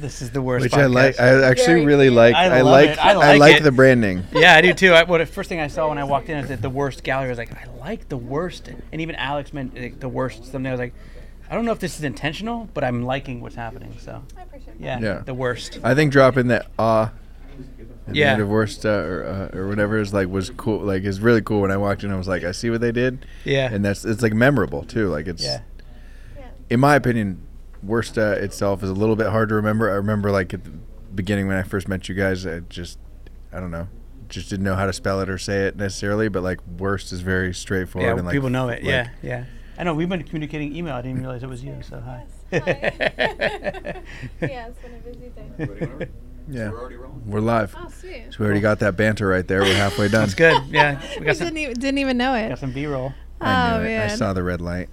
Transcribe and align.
This 0.00 0.22
is 0.22 0.30
the 0.30 0.40
worst. 0.42 0.62
Which 0.62 0.74
I 0.74 0.86
like. 0.86 1.20
I 1.20 1.42
actually 1.44 1.66
Very 1.66 1.86
really 1.86 2.04
cute. 2.06 2.14
like. 2.16 2.34
I 2.34 2.58
I, 2.58 2.60
like. 2.62 2.90
it. 2.90 2.98
I 3.04 3.10
I 3.10 3.14
like 3.14 3.40
like 3.40 3.56
it. 3.56 3.62
the 3.62 3.72
branding. 3.72 4.24
yeah, 4.32 4.54
I 4.54 4.60
do 4.60 4.72
too. 4.74 4.92
I, 4.92 5.02
well, 5.04 5.18
the 5.18 5.26
first 5.26 5.48
thing 5.48 5.60
I 5.60 5.66
saw 5.68 5.88
when 5.88 5.98
I 5.98 6.04
walked 6.04 6.28
in 6.28 6.38
is 6.38 6.48
that 6.48 6.62
the 6.62 6.70
worst 6.70 7.02
gallery. 7.04 7.26
I 7.26 7.30
was 7.30 7.38
like, 7.38 7.52
I 7.52 7.66
like 7.78 8.08
the 8.08 8.16
worst, 8.16 8.68
and 8.68 9.00
even 9.00 9.14
Alex 9.16 9.52
meant 9.52 9.74
like, 9.74 10.00
the 10.00 10.08
worst. 10.08 10.44
Something 10.44 10.66
I 10.66 10.70
was 10.72 10.80
like, 10.80 10.94
I 11.50 11.54
don't 11.54 11.64
know 11.64 11.72
if 11.72 11.80
this 11.80 11.98
is 11.98 12.04
intentional, 12.04 12.68
but 12.74 12.84
I'm 12.84 13.02
liking 13.04 13.40
what's 13.40 13.56
happening. 13.56 13.94
So 14.00 14.22
I 14.38 14.42
appreciate 14.42 14.78
that. 14.78 14.82
yeah, 14.82 14.98
Yeah. 15.00 15.18
the 15.24 15.34
worst. 15.34 15.78
I 15.82 15.94
think 15.94 16.12
dropping 16.12 16.48
that 16.48 16.66
ah. 16.78 17.12
at 18.06 18.12
the 18.14 18.18
Yeah. 18.18 18.32
end 18.32 18.42
of 18.42 18.48
worst 18.48 18.86
uh, 18.86 18.88
or, 18.90 19.50
uh, 19.54 19.58
or 19.58 19.68
whatever 19.68 19.98
is 19.98 20.14
like 20.14 20.28
was 20.28 20.50
cool. 20.50 20.78
Like 20.80 21.04
it's 21.04 21.18
really 21.18 21.42
cool. 21.42 21.60
When 21.62 21.70
I 21.70 21.76
walked 21.76 22.04
in, 22.04 22.10
I 22.10 22.16
was 22.16 22.28
like, 22.28 22.44
I 22.44 22.52
see 22.52 22.70
what 22.70 22.80
they 22.80 22.92
did, 22.92 23.26
Yeah, 23.44 23.68
and 23.72 23.84
that's 23.84 24.04
it's 24.04 24.22
like 24.22 24.32
memorable 24.32 24.82
too. 24.84 25.08
Like 25.08 25.26
it's, 25.28 25.42
yeah, 25.44 25.60
Yeah. 26.38 26.44
in 26.70 26.80
my 26.80 26.94
opinion, 26.94 27.42
worst 27.82 28.18
uh, 28.18 28.32
itself 28.38 28.82
is 28.82 28.90
a 28.90 28.94
little 28.94 29.16
bit 29.16 29.28
hard 29.28 29.48
to 29.50 29.54
remember. 29.54 29.90
I 29.90 29.94
remember 29.94 30.30
like 30.30 30.52
at 30.54 30.64
the 30.64 30.70
beginning 31.14 31.46
when 31.48 31.56
I 31.56 31.62
first 31.62 31.88
met 31.88 32.08
you 32.08 32.14
guys, 32.14 32.46
I 32.46 32.60
just, 32.60 32.98
I 33.52 33.60
don't 33.60 33.70
know, 33.70 33.88
just 34.28 34.48
didn't 34.50 34.64
know 34.64 34.74
how 34.76 34.86
to 34.86 34.92
spell 34.92 35.20
it 35.20 35.28
or 35.30 35.38
say 35.38 35.66
it 35.66 35.76
necessarily. 35.76 36.28
But 36.28 36.42
like 36.42 36.60
worst 36.78 37.12
is 37.12 37.20
very 37.20 37.52
straightforward. 37.54 38.06
yeah. 38.08 38.16
and, 38.16 38.24
like, 38.26 38.32
people 38.34 38.50
know 38.50 38.68
it. 38.68 38.82
like- 38.82 38.84
yeah, 38.84 39.10
yeah. 39.22 39.44
I 39.78 39.82
know. 39.84 39.94
We've 39.94 40.08
been 40.10 40.22
communicating 40.24 40.76
email. 40.76 40.94
I 40.94 41.00
didn't 41.00 41.20
realize 41.20 41.42
it 41.42 41.48
was 41.48 41.64
you. 41.64 41.78
So 41.82 42.00
hi. 42.00 42.26
Hi. 42.52 42.58
yeah, 44.42 44.66
it's 44.68 44.78
been 44.78 44.94
a 44.94 44.98
busy 44.98 45.30
day. 45.30 46.08
Yeah, 46.48 46.70
We're 46.70 46.80
already 46.80 46.96
rolling. 46.96 47.22
we're 47.30 47.38
live. 47.40 47.76
Oh, 47.78 47.86
sweet. 47.90 48.24
So 48.30 48.38
we 48.40 48.46
already 48.46 48.60
got 48.60 48.80
that 48.80 48.96
banter 48.96 49.28
right 49.28 49.46
there. 49.46 49.60
We're 49.60 49.74
halfway 49.74 50.08
done. 50.08 50.22
That's 50.22 50.34
good. 50.34 50.60
Yeah, 50.66 51.00
we 51.14 51.20
We 51.20 51.26
got 51.26 51.36
some, 51.36 51.46
didn't 51.46 51.58
even, 51.58 51.74
didn't 51.74 51.98
even 51.98 52.16
know 52.16 52.34
it. 52.34 52.48
got 52.48 52.58
it. 52.58 52.60
some 52.60 52.72
B-roll. 52.72 53.12
I 53.40 53.74
oh 53.74 53.78
knew 53.78 53.84
it. 53.84 53.88
man. 53.88 54.10
I 54.10 54.14
saw 54.16 54.32
the 54.32 54.42
red 54.42 54.60
light. 54.60 54.88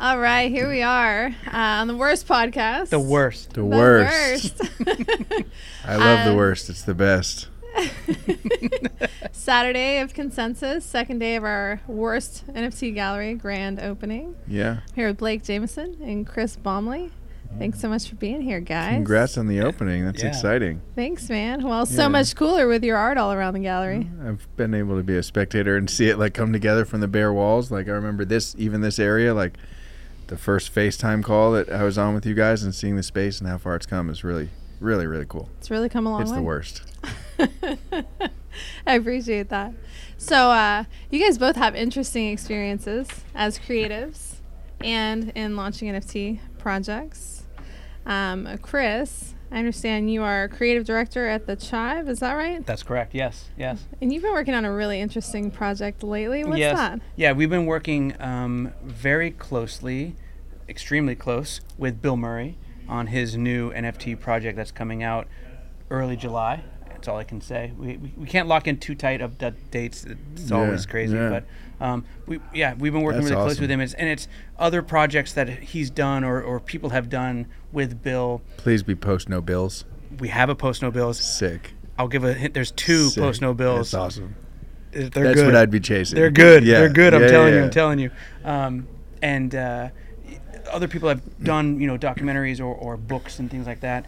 All 0.00 0.18
right, 0.18 0.50
here 0.50 0.66
we 0.66 0.80
are 0.80 1.26
uh, 1.46 1.50
on 1.56 1.86
the 1.86 1.94
worst 1.96 2.26
podcast. 2.26 2.88
The 2.88 2.98
worst. 2.98 3.50
The 3.52 3.60
The 3.60 3.66
worst. 3.66 4.58
worst. 4.58 4.70
I 5.84 5.96
love 5.96 6.24
the 6.24 6.30
Um, 6.30 6.36
worst. 6.36 6.70
It's 6.70 6.82
the 6.82 6.94
best. 6.94 7.48
Saturday 9.32 9.98
of 10.00 10.14
consensus, 10.14 10.86
second 10.86 11.18
day 11.18 11.36
of 11.36 11.44
our 11.44 11.82
worst 11.86 12.46
NFT 12.48 12.94
gallery 12.94 13.34
grand 13.34 13.78
opening. 13.78 14.36
Yeah. 14.48 14.78
Here 14.94 15.08
with 15.08 15.18
Blake 15.18 15.42
Jamieson 15.44 15.98
and 16.02 16.26
Chris 16.26 16.56
Bomely. 16.56 17.10
Thanks 17.58 17.78
so 17.80 17.88
much 17.90 18.08
for 18.08 18.14
being 18.14 18.40
here, 18.40 18.60
guys. 18.60 18.94
Congrats 18.94 19.36
on 19.36 19.48
the 19.48 19.60
opening. 19.60 20.06
That's 20.06 20.22
Yeah. 20.22 20.28
exciting. 20.30 20.80
Thanks, 20.96 21.28
man. 21.28 21.62
Well, 21.62 21.84
so 21.84 22.02
Yeah. 22.02 22.08
much 22.08 22.34
cooler 22.36 22.66
with 22.68 22.82
your 22.84 22.96
art 22.96 23.18
all 23.18 23.32
around 23.34 23.52
the 23.52 23.60
gallery. 23.60 24.08
I've 24.24 24.46
been 24.56 24.72
able 24.72 24.96
to 24.96 25.02
be 25.02 25.16
a 25.18 25.22
spectator 25.22 25.76
and 25.76 25.90
see 25.90 26.08
it 26.08 26.18
like 26.18 26.32
come 26.32 26.54
together 26.54 26.86
from 26.86 27.00
the 27.00 27.08
bare 27.08 27.32
walls. 27.34 27.70
Like 27.70 27.86
I 27.88 27.92
remember 27.92 28.24
this, 28.24 28.54
even 28.56 28.80
this 28.80 28.98
area, 28.98 29.34
like 29.34 29.58
the 30.30 30.38
first 30.38 30.72
FaceTime 30.72 31.24
call 31.24 31.50
that 31.52 31.70
I 31.70 31.82
was 31.82 31.98
on 31.98 32.14
with 32.14 32.24
you 32.24 32.34
guys 32.34 32.62
and 32.62 32.72
seeing 32.72 32.94
the 32.94 33.02
space 33.02 33.40
and 33.40 33.48
how 33.48 33.58
far 33.58 33.74
it's 33.74 33.84
come 33.84 34.08
is 34.08 34.22
really, 34.22 34.48
really, 34.78 35.04
really 35.04 35.26
cool. 35.28 35.48
It's 35.58 35.72
really 35.72 35.88
come 35.88 36.06
a 36.06 36.10
long 36.10 36.22
it's 36.22 36.30
way. 36.30 36.36
the 36.36 36.42
worst. 36.42 36.82
I 38.86 38.94
appreciate 38.94 39.48
that. 39.48 39.74
So, 40.16 40.50
uh, 40.50 40.84
you 41.10 41.18
guys 41.18 41.36
both 41.36 41.56
have 41.56 41.74
interesting 41.74 42.28
experiences 42.28 43.08
as 43.34 43.58
creatives 43.58 44.36
and 44.80 45.32
in 45.34 45.56
launching 45.56 45.88
NFT 45.92 46.38
projects. 46.58 47.42
Um, 48.06 48.56
Chris, 48.62 49.34
I 49.52 49.58
understand 49.58 50.12
you 50.12 50.22
are 50.22 50.48
creative 50.48 50.84
director 50.84 51.26
at 51.26 51.46
the 51.46 51.56
Chive. 51.56 52.08
Is 52.08 52.20
that 52.20 52.34
right? 52.34 52.64
That's 52.64 52.84
correct. 52.84 53.14
Yes, 53.14 53.48
yes. 53.58 53.86
And 54.00 54.12
you've 54.12 54.22
been 54.22 54.32
working 54.32 54.54
on 54.54 54.64
a 54.64 54.72
really 54.72 55.00
interesting 55.00 55.50
project 55.50 56.02
lately. 56.04 56.44
What's 56.44 56.58
yes. 56.58 56.76
that? 56.76 57.00
Yeah, 57.16 57.32
we've 57.32 57.50
been 57.50 57.66
working 57.66 58.14
um, 58.20 58.72
very 58.82 59.32
closely, 59.32 60.14
extremely 60.68 61.16
close, 61.16 61.60
with 61.76 62.00
Bill 62.00 62.16
Murray 62.16 62.58
on 62.88 63.08
his 63.08 63.36
new 63.36 63.72
NFT 63.72 64.18
project 64.20 64.56
that's 64.56 64.72
coming 64.72 65.02
out 65.02 65.26
early 65.90 66.16
July. 66.16 66.62
That's 67.00 67.08
all 67.08 67.16
I 67.16 67.24
can 67.24 67.40
say. 67.40 67.72
We, 67.78 67.96
we, 67.96 68.12
we 68.14 68.26
can't 68.26 68.46
lock 68.46 68.68
in 68.68 68.76
too 68.76 68.94
tight 68.94 69.22
of 69.22 69.38
the 69.38 69.52
dates. 69.70 70.04
It's 70.04 70.50
Yeah, 70.50 70.56
always 70.58 70.84
crazy, 70.84 71.16
yeah. 71.16 71.30
but 71.30 71.44
um, 71.82 72.04
we 72.26 72.40
yeah 72.52 72.74
we've 72.74 72.92
been 72.92 73.00
working 73.00 73.22
That's 73.22 73.30
really 73.30 73.42
close 73.42 73.58
with 73.58 73.70
him. 73.70 73.80
It's, 73.80 73.94
and 73.94 74.06
it's 74.06 74.28
other 74.58 74.82
projects 74.82 75.32
that 75.32 75.48
he's 75.48 75.88
done 75.88 76.24
or, 76.24 76.42
or 76.42 76.60
people 76.60 76.90
have 76.90 77.08
done 77.08 77.46
with 77.72 78.02
Bill. 78.02 78.42
Please 78.58 78.82
be 78.82 78.94
post 78.94 79.30
no 79.30 79.40
bills. 79.40 79.86
We 80.18 80.28
have 80.28 80.50
a 80.50 80.54
post 80.54 80.82
no 80.82 80.90
bills. 80.90 81.18
Sick. 81.18 81.72
I'll 81.98 82.06
give 82.06 82.22
a 82.22 82.34
hint. 82.34 82.52
There's 82.52 82.70
two 82.70 83.08
Sick. 83.08 83.22
post 83.22 83.40
no 83.40 83.54
bills. 83.54 83.92
That's 83.92 83.94
awesome. 83.94 84.36
They're 84.90 85.08
That's 85.08 85.36
good. 85.36 85.46
what 85.46 85.56
I'd 85.56 85.70
be 85.70 85.80
chasing. 85.80 86.16
They're 86.16 86.30
good. 86.30 86.64
Yeah. 86.64 86.80
They're 86.80 86.90
good. 86.90 87.14
I'm 87.14 87.28
telling 87.28 87.54
you. 87.54 87.62
I'm 87.62 87.70
telling 87.70 87.98
you. 87.98 88.10
Um, 88.44 88.88
and 89.22 89.54
uh, 89.54 89.88
other 90.70 90.86
people 90.88 91.08
have 91.08 91.22
done, 91.42 91.80
you 91.80 91.86
know, 91.86 91.96
documentaries 91.96 92.60
or, 92.60 92.74
or 92.74 92.98
books 92.98 93.38
and 93.38 93.50
things 93.50 93.66
like 93.66 93.80
that 93.80 94.04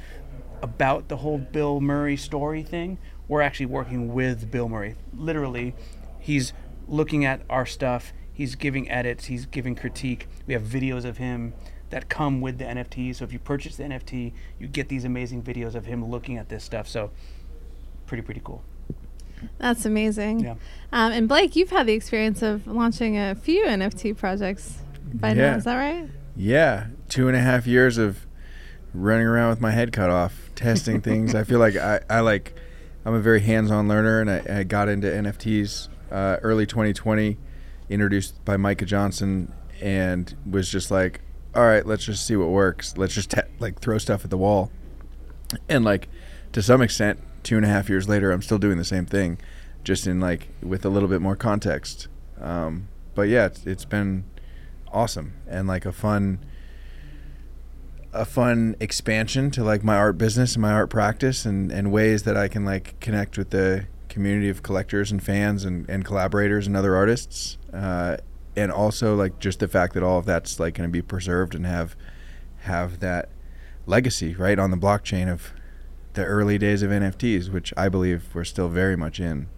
about 0.62 1.08
the 1.08 1.18
whole 1.18 1.38
Bill 1.38 1.80
Murray 1.80 2.16
story 2.16 2.62
thing. 2.62 2.98
We're 3.28 3.42
actually 3.42 3.66
working 3.66 4.12
with 4.12 4.50
Bill 4.50 4.68
Murray. 4.68 4.96
Literally, 5.14 5.74
he's 6.18 6.52
looking 6.88 7.24
at 7.24 7.42
our 7.50 7.66
stuff. 7.66 8.12
He's 8.32 8.54
giving 8.54 8.90
edits. 8.90 9.26
He's 9.26 9.46
giving 9.46 9.74
critique. 9.74 10.28
We 10.46 10.54
have 10.54 10.62
videos 10.62 11.04
of 11.04 11.18
him 11.18 11.54
that 11.90 12.08
come 12.08 12.40
with 12.40 12.58
the 12.58 12.64
NFT. 12.64 13.14
So 13.14 13.24
if 13.24 13.32
you 13.32 13.38
purchase 13.38 13.76
the 13.76 13.84
NFT, 13.84 14.32
you 14.58 14.66
get 14.66 14.88
these 14.88 15.04
amazing 15.04 15.42
videos 15.42 15.74
of 15.74 15.84
him 15.84 16.04
looking 16.04 16.38
at 16.38 16.48
this 16.48 16.64
stuff. 16.64 16.88
So 16.88 17.10
pretty 18.06 18.22
pretty 18.22 18.40
cool. 18.42 18.62
That's 19.58 19.84
amazing. 19.84 20.40
Yeah. 20.40 20.54
Um, 20.92 21.12
and 21.12 21.28
Blake, 21.28 21.56
you've 21.56 21.70
had 21.70 21.86
the 21.86 21.92
experience 21.92 22.42
of 22.42 22.66
launching 22.66 23.18
a 23.18 23.34
few 23.34 23.64
NFT 23.64 24.16
projects 24.16 24.78
by 25.12 25.32
now. 25.34 25.56
Is 25.56 25.64
that 25.64 25.76
right? 25.76 26.08
Yeah, 26.36 26.86
two 27.08 27.28
and 27.28 27.36
a 27.36 27.40
half 27.40 27.66
years 27.66 27.98
of 27.98 28.26
running 28.94 29.26
around 29.26 29.50
with 29.50 29.60
my 29.60 29.70
head 29.70 29.92
cut 29.92 30.10
off, 30.10 30.50
testing 30.54 31.00
things. 31.02 31.34
I 31.34 31.44
feel 31.44 31.58
like 31.58 31.76
I, 31.76 32.00
I 32.08 32.20
like, 32.20 32.54
I'm 33.04 33.14
a 33.14 33.20
very 33.20 33.40
hands-on 33.40 33.88
learner, 33.88 34.20
and 34.20 34.30
I, 34.30 34.60
I 34.60 34.62
got 34.64 34.88
into 34.88 35.08
NFTs 35.08 35.88
uh, 36.10 36.36
early 36.42 36.66
2020, 36.66 37.36
introduced 37.88 38.44
by 38.44 38.56
Micah 38.56 38.84
Johnson, 38.84 39.52
and 39.80 40.34
was 40.48 40.68
just 40.68 40.90
like, 40.90 41.20
all 41.54 41.64
right, 41.64 41.84
let's 41.84 42.04
just 42.04 42.26
see 42.26 42.36
what 42.36 42.48
works. 42.48 42.96
Let's 42.96 43.14
just 43.14 43.30
te- 43.30 43.42
like 43.58 43.80
throw 43.80 43.98
stuff 43.98 44.24
at 44.24 44.30
the 44.30 44.38
wall, 44.38 44.70
and 45.68 45.84
like 45.84 46.08
to 46.52 46.62
some 46.62 46.80
extent, 46.82 47.20
two 47.42 47.56
and 47.56 47.64
a 47.64 47.68
half 47.68 47.88
years 47.88 48.08
later, 48.08 48.30
I'm 48.30 48.42
still 48.42 48.58
doing 48.58 48.78
the 48.78 48.84
same 48.84 49.06
thing, 49.06 49.38
just 49.84 50.06
in 50.06 50.20
like 50.20 50.48
with 50.62 50.84
a 50.84 50.88
little 50.88 51.08
bit 51.08 51.20
more 51.20 51.36
context. 51.36 52.08
Um, 52.40 52.88
but 53.14 53.28
yeah, 53.28 53.46
it's, 53.46 53.66
it's 53.66 53.84
been 53.84 54.24
awesome 54.92 55.34
and 55.48 55.66
like 55.66 55.86
a 55.86 55.92
fun 55.92 56.38
a 58.12 58.24
fun 58.24 58.76
expansion 58.78 59.50
to 59.50 59.64
like 59.64 59.82
my 59.82 59.96
art 59.96 60.18
business 60.18 60.54
and 60.54 60.62
my 60.62 60.72
art 60.72 60.90
practice 60.90 61.46
and, 61.46 61.72
and 61.72 61.90
ways 61.90 62.24
that 62.24 62.36
I 62.36 62.48
can 62.48 62.64
like 62.64 62.98
connect 63.00 63.38
with 63.38 63.50
the 63.50 63.86
community 64.08 64.50
of 64.50 64.62
collectors 64.62 65.10
and 65.10 65.22
fans 65.22 65.64
and, 65.64 65.88
and 65.88 66.04
collaborators 66.04 66.66
and 66.66 66.76
other 66.76 66.94
artists. 66.94 67.56
Uh, 67.72 68.18
and 68.54 68.70
also 68.70 69.14
like 69.14 69.38
just 69.38 69.60
the 69.60 69.68
fact 69.68 69.94
that 69.94 70.02
all 70.02 70.18
of 70.18 70.26
that's 70.26 70.60
like 70.60 70.74
going 70.74 70.88
to 70.88 70.92
be 70.92 71.00
preserved 71.00 71.54
and 71.54 71.64
have 71.64 71.96
have 72.60 73.00
that 73.00 73.30
legacy 73.86 74.34
right 74.34 74.58
on 74.58 74.70
the 74.70 74.76
blockchain 74.76 75.32
of 75.32 75.52
the 76.12 76.24
early 76.24 76.58
days 76.58 76.82
of 76.82 76.90
NFTs, 76.90 77.50
which 77.50 77.72
I 77.76 77.88
believe 77.88 78.28
we're 78.34 78.44
still 78.44 78.68
very 78.68 78.96
much 78.96 79.18
in. 79.18 79.48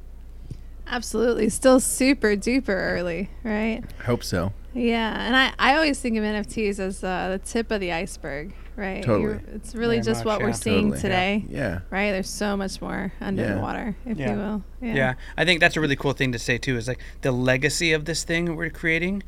Absolutely. 0.87 1.49
Still 1.49 1.81
super 1.81 2.37
duper 2.37 2.69
early, 2.69 3.31
right? 3.43 3.83
Hope 4.05 4.23
so. 4.23 4.53
Yeah, 4.75 5.25
and 5.27 5.37
I, 5.37 5.53
I 5.59 5.75
always 5.77 6.01
think 6.01 6.17
of 6.19 6.25
NFTs 6.25 6.79
as 6.81 7.05
uh, 7.05 7.31
the 7.31 7.39
tip 7.39 7.71
of 7.71 7.81
the 7.81 7.93
iceberg, 7.93 8.53
right? 8.77 9.03
Totally. 9.03 9.23
You're- 9.23 9.41
it's 9.55 9.75
really 9.75 9.97
Very 9.97 10.05
just 10.05 10.25
much, 10.25 10.27
what 10.27 10.43
we're 10.43 10.53
seeing 10.53 10.91
Totally. 10.91 11.01
today, 11.01 11.45
Yeah. 11.49 11.81
right? 11.91 12.11
There's 12.11 12.29
so 12.29 12.57
much 12.57 12.81
more 12.83 13.13
under 13.21 13.43
Yeah. 13.43 13.55
the 13.55 13.61
water, 13.61 13.97
if 14.05 14.19
Yeah. 14.19 14.31
you 14.33 14.37
will. 14.37 14.65
Yeah. 14.83 15.15
I 15.37 15.45
think 15.45 15.61
that's 15.61 15.77
a 15.77 15.81
really 15.81 15.97
cool 15.97 16.13
thing 16.13 16.33
to 16.33 16.39
say 16.39 16.59
too. 16.59 16.77
Is 16.77 16.89
like 16.89 17.01
the 17.23 17.31
legacy 17.33 17.93
of 17.93 18.05
this 18.05 18.25
thing 18.25 18.57
we're 18.57 18.69
creating, 18.71 19.23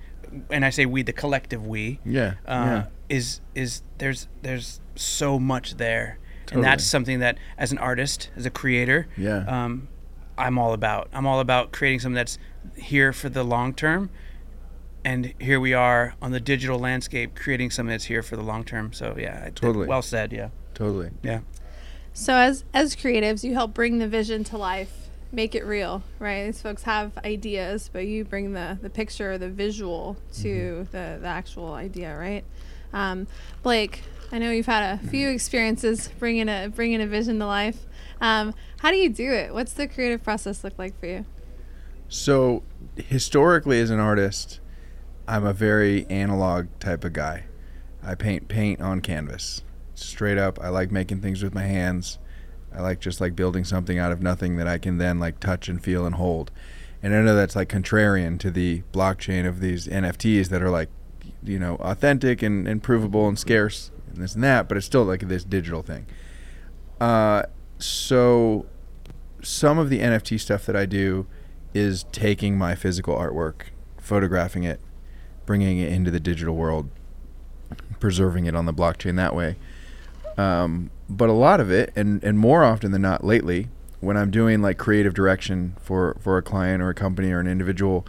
and 0.51 0.65
I 0.65 0.71
say 0.71 0.85
we, 0.85 1.03
the 1.03 1.13
collective 1.13 1.65
we, 1.65 2.01
Yeah. 2.05 2.35
uh, 2.47 2.53
yeah. 2.67 2.85
is 3.09 3.41
is 3.55 3.83
there's 3.99 4.27
there's 4.43 4.81
so 4.97 5.39
much 5.39 5.77
there, 5.77 6.19
Totally. 6.47 6.57
and 6.57 6.65
that's 6.73 6.83
something 6.85 7.21
that 7.21 7.39
as 7.57 7.71
an 7.71 7.79
artist, 7.79 8.31
as 8.37 8.47
a 8.47 8.51
creator, 8.51 9.07
Yeah. 9.17 9.45
um, 9.47 9.87
I'm 10.37 10.59
all 10.59 10.73
about. 10.73 11.09
I'm 11.13 11.25
all 11.27 11.39
about 11.41 11.71
creating 11.73 12.01
something 12.01 12.17
that's 12.17 12.37
here 12.77 13.13
for 13.13 13.29
the 13.29 13.45
long 13.45 13.73
term. 13.73 14.11
And 15.07 15.35
here 15.39 15.61
we 15.61 15.73
are 15.73 16.15
on 16.21 16.33
the 16.33 16.41
digital 16.41 16.81
landscape, 16.81 17.37
creating 17.37 17.71
something 17.71 17.93
that's 17.93 18.07
here 18.07 18.25
for 18.25 18.35
the 18.35 18.43
long 18.43 18.65
term. 18.65 18.93
So 18.93 19.15
yeah, 19.17 19.51
Totally. 19.55 19.87
well 19.87 20.03
said. 20.03 20.33
Yeah, 20.33 20.49
Totally. 20.75 21.11
yeah, 21.23 21.41
So 22.13 22.35
as 22.35 22.65
as 22.75 22.97
creatives, 22.97 23.45
you 23.45 23.55
help 23.55 23.73
bring 23.73 23.99
the 23.99 24.09
vision 24.09 24.43
to 24.45 24.59
life, 24.59 25.09
make 25.31 25.55
it 25.55 25.65
real, 25.65 26.03
right? 26.19 26.47
These 26.47 26.61
folks 26.61 26.83
have 26.83 27.17
ideas, 27.19 27.89
but 27.93 28.09
you 28.09 28.25
bring 28.25 28.53
the 28.53 28.79
the 28.83 28.91
picture, 28.91 29.39
the 29.39 29.49
visual 29.49 30.17
to 30.41 30.49
Mm-hmm. 30.49 30.91
the 30.91 31.21
the 31.21 31.29
actual 31.29 31.73
idea, 31.75 32.17
right? 32.19 32.45
Um, 32.93 33.29
Blake, 33.63 34.03
I 34.33 34.39
know 34.41 34.51
you've 34.51 34.67
had 34.67 34.99
a 34.99 34.99
few 35.07 35.29
experiences 35.29 36.09
bringing 36.19 36.49
a 36.49 36.69
bringing 36.75 37.01
a 37.01 37.07
vision 37.07 37.39
to 37.39 37.47
life. 37.47 37.87
Um, 38.21 38.55
how 38.81 38.91
do 38.91 38.97
you 38.97 39.09
do 39.09 39.31
it? 39.31 39.55
What's 39.55 39.73
the 39.75 39.87
creative 39.87 40.25
process 40.25 40.65
look 40.65 40.77
like 40.81 40.99
for 40.99 41.07
you? 41.07 41.27
So, 42.09 42.65
historically, 42.97 43.81
as 43.81 43.91
an 43.91 44.01
artist, 44.01 44.59
I'm 45.29 45.45
a 45.45 45.53
very 45.53 46.07
analog 46.09 46.69
type 46.79 47.05
of 47.05 47.13
guy. 47.13 47.45
I 48.03 48.15
paint 48.15 48.47
paint 48.47 48.81
on 48.81 49.01
canvas, 49.01 49.63
straight 49.95 50.39
up. 50.39 50.61
I 50.61 50.69
like 50.69 50.93
making 50.93 51.21
things 51.21 51.43
with 51.43 51.55
my 51.55 51.65
hands. 51.65 52.19
I 52.73 52.81
like 52.81 53.01
just 53.01 53.21
like 53.21 53.35
building 53.35 53.65
something 53.65 53.99
out 53.99 54.13
of 54.13 54.23
nothing 54.23 54.57
that 54.57 54.69
I 54.69 54.79
can 54.79 54.99
then 54.99 55.19
like 55.19 55.41
touch 55.41 55.69
and 55.69 55.83
feel 55.83 56.07
and 56.07 56.15
hold. 56.15 56.53
And 57.03 57.15
I 57.15 57.23
know 57.23 57.35
that's 57.35 57.57
like 57.57 57.69
contrarian 57.69 58.39
to 58.41 58.51
the 58.51 58.83
blockchain 58.93 59.47
of 59.47 59.61
these 59.61 59.87
NFTs 59.89 60.49
that 60.49 60.63
are 60.63 60.71
like, 60.71 60.91
you 61.43 61.59
know, 61.59 61.77
authentic 61.77 62.43
and, 62.43 62.69
and 62.69 62.83
provable 62.83 63.27
and 63.27 63.39
scarce 63.39 63.91
and 64.13 64.23
this 64.23 64.35
and 64.35 64.45
that, 64.45 64.69
but 64.69 64.77
it's 64.77 64.87
still 64.87 65.05
like 65.05 65.27
this 65.29 65.45
digital 65.45 65.83
thing. 65.83 66.07
Uh, 67.01 67.43
so 67.79 68.67
some 69.43 69.79
of 69.79 69.91
the 69.91 70.01
NFT 70.01 70.39
stuff 70.39 70.67
that 70.67 70.77
I 70.77 70.87
do 70.87 71.27
is 71.75 72.05
taking 72.13 72.57
my 72.57 72.75
physical 72.75 73.17
artwork, 73.17 73.67
photographing 73.99 74.65
it, 74.65 74.81
bringing 75.47 75.79
it 75.79 75.93
into 75.93 76.11
the 76.11 76.21
digital 76.21 76.55
world, 76.55 76.91
preserving 78.01 78.47
it 78.47 78.55
on 78.55 78.67
the 78.67 78.75
blockchain 78.75 79.17
that 79.17 79.35
way. 79.35 79.57
Um, 80.37 80.91
but 81.09 81.29
a 81.29 81.33
lot 81.33 81.61
of 81.61 81.71
it, 81.71 81.93
and, 81.97 82.23
and 82.23 82.39
more 82.39 82.63
often 82.65 82.93
than 82.93 83.03
not 83.03 83.25
lately, 83.25 83.69
when 84.01 84.17
I'm 84.17 84.31
doing 84.31 84.61
like 84.61 84.77
creative 84.77 85.15
direction 85.15 85.75
for, 85.81 86.17
for 86.21 86.37
a 86.37 86.43
client 86.43 86.83
or 86.83 86.91
a 86.91 86.95
company 86.95 87.31
or 87.31 87.41
an 87.41 87.47
individual, 87.47 88.07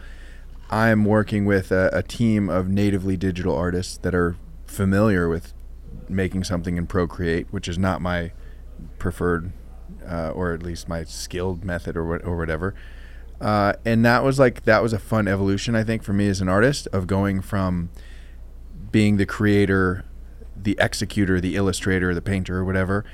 I'm 0.70 1.04
working 1.04 1.46
with 1.46 1.72
a, 1.72 1.88
a 1.92 2.02
team 2.02 2.50
of 2.50 2.68
natively 2.68 3.16
digital 3.16 3.56
artists 3.56 3.96
that 3.98 4.14
are 4.14 4.36
familiar 4.66 5.28
with 5.28 5.54
making 6.08 6.44
something 6.44 6.76
in 6.76 6.86
Procreate, 6.86 7.46
which 7.50 7.68
is 7.68 7.78
not 7.78 8.02
my 8.02 8.32
preferred 8.98 9.52
uh, 10.06 10.30
or 10.30 10.52
at 10.52 10.62
least 10.62 10.88
my 10.88 11.04
skilled 11.04 11.64
method 11.64 11.96
or 11.96 12.18
or 12.18 12.36
whatever. 12.36 12.74
Uh, 13.40 13.74
and 13.84 14.04
that 14.04 14.24
was 14.24 14.38
like 14.38 14.64
that 14.64 14.82
was 14.82 14.92
a 14.92 14.98
fun 14.98 15.28
evolution 15.28 15.76
I 15.76 15.84
think 15.84 16.02
for 16.02 16.12
me 16.12 16.28
as 16.28 16.40
an 16.40 16.48
artist 16.48 16.88
of 16.92 17.06
going 17.06 17.40
from 17.40 17.88
being 18.90 19.16
the 19.16 19.26
creator, 19.26 20.04
the 20.56 20.76
executor, 20.80 21.40
the 21.40 21.54
illustrator, 21.56 22.14
the 22.14 22.22
painter, 22.22 22.58
or 22.58 22.64
whatever, 22.64 23.04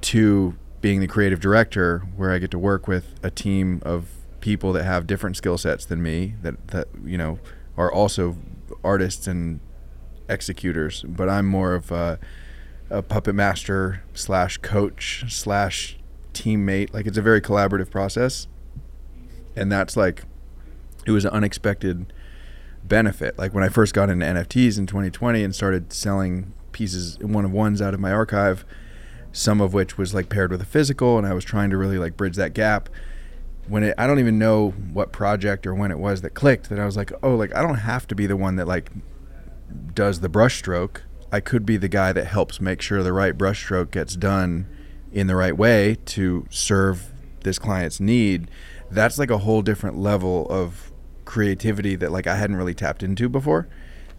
to 0.00 0.56
being 0.80 1.00
the 1.00 1.06
creative 1.06 1.40
director, 1.40 2.00
where 2.16 2.30
I 2.30 2.38
get 2.38 2.50
to 2.52 2.58
work 2.58 2.86
with 2.86 3.14
a 3.22 3.30
team 3.30 3.80
of 3.84 4.08
people 4.40 4.72
that 4.74 4.84
have 4.84 5.06
different 5.06 5.36
skill 5.36 5.58
sets 5.58 5.84
than 5.84 6.02
me, 6.02 6.34
that 6.42 6.68
that 6.68 6.88
you 7.04 7.18
know 7.18 7.38
are 7.76 7.92
also 7.92 8.36
artists 8.82 9.26
and 9.26 9.60
executors. 10.28 11.04
But 11.06 11.28
I'm 11.28 11.46
more 11.46 11.74
of 11.74 11.90
a, 11.90 12.18
a 12.90 13.02
puppet 13.02 13.34
master 13.34 14.02
slash 14.14 14.58
coach 14.58 15.24
slash 15.28 15.98
teammate. 16.32 16.92
Like 16.92 17.06
it's 17.06 17.18
a 17.18 17.22
very 17.22 17.40
collaborative 17.40 17.90
process, 17.90 18.46
and 19.56 19.70
that's 19.70 19.96
like 19.96 20.24
it 21.06 21.10
was 21.10 21.24
an 21.24 21.30
unexpected 21.32 22.12
benefit. 22.82 23.38
Like 23.38 23.54
when 23.54 23.64
I 23.64 23.68
first 23.68 23.94
got 23.94 24.10
into 24.10 24.24
NFTs 24.24 24.78
in 24.78 24.86
2020 24.86 25.42
and 25.42 25.54
started 25.54 25.92
selling 25.92 26.52
pieces 26.72 27.18
one 27.18 27.44
of 27.44 27.52
ones 27.52 27.80
out 27.80 27.94
of 27.94 28.00
my 28.00 28.12
archive, 28.12 28.64
some 29.32 29.60
of 29.60 29.74
which 29.74 29.98
was 29.98 30.14
like 30.14 30.28
paired 30.28 30.50
with 30.50 30.60
a 30.60 30.66
physical, 30.66 31.18
and 31.18 31.26
I 31.26 31.34
was 31.34 31.44
trying 31.44 31.70
to 31.70 31.76
really 31.76 31.98
like 31.98 32.16
bridge 32.16 32.36
that 32.36 32.54
gap. 32.54 32.88
When 33.66 33.82
it, 33.82 33.94
I 33.96 34.06
don't 34.06 34.18
even 34.18 34.38
know 34.38 34.70
what 34.70 35.10
project 35.10 35.66
or 35.66 35.74
when 35.74 35.90
it 35.90 35.98
was 35.98 36.20
that 36.20 36.34
clicked 36.34 36.68
that 36.68 36.78
I 36.78 36.84
was 36.84 36.96
like, 36.96 37.12
oh, 37.22 37.34
like 37.34 37.54
I 37.54 37.62
don't 37.62 37.76
have 37.76 38.06
to 38.08 38.14
be 38.14 38.26
the 38.26 38.36
one 38.36 38.56
that 38.56 38.68
like 38.68 38.90
does 39.94 40.20
the 40.20 40.28
brushstroke. 40.28 41.00
I 41.32 41.40
could 41.40 41.64
be 41.64 41.76
the 41.76 41.88
guy 41.88 42.12
that 42.12 42.26
helps 42.26 42.60
make 42.60 42.80
sure 42.80 43.02
the 43.02 43.12
right 43.12 43.36
brushstroke 43.36 43.90
gets 43.90 44.14
done 44.16 44.66
in 45.12 45.26
the 45.26 45.34
right 45.34 45.56
way 45.56 45.96
to 46.06 46.46
serve 46.50 47.12
this 47.42 47.58
client's 47.58 48.00
need. 48.00 48.48
That's 48.94 49.18
like 49.18 49.30
a 49.30 49.38
whole 49.38 49.62
different 49.62 49.98
level 49.98 50.46
of 50.48 50.92
creativity 51.24 51.96
that 51.96 52.12
like 52.12 52.26
I 52.26 52.36
hadn't 52.36 52.56
really 52.56 52.74
tapped 52.74 53.02
into 53.02 53.28
before. 53.28 53.68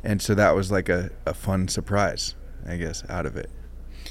And 0.03 0.21
so 0.21 0.35
that 0.35 0.55
was 0.55 0.71
like 0.71 0.89
a, 0.89 1.11
a 1.25 1.33
fun 1.33 1.67
surprise, 1.67 2.35
I 2.67 2.77
guess, 2.77 3.03
out 3.09 3.25
of 3.25 3.35
it. 3.35 3.49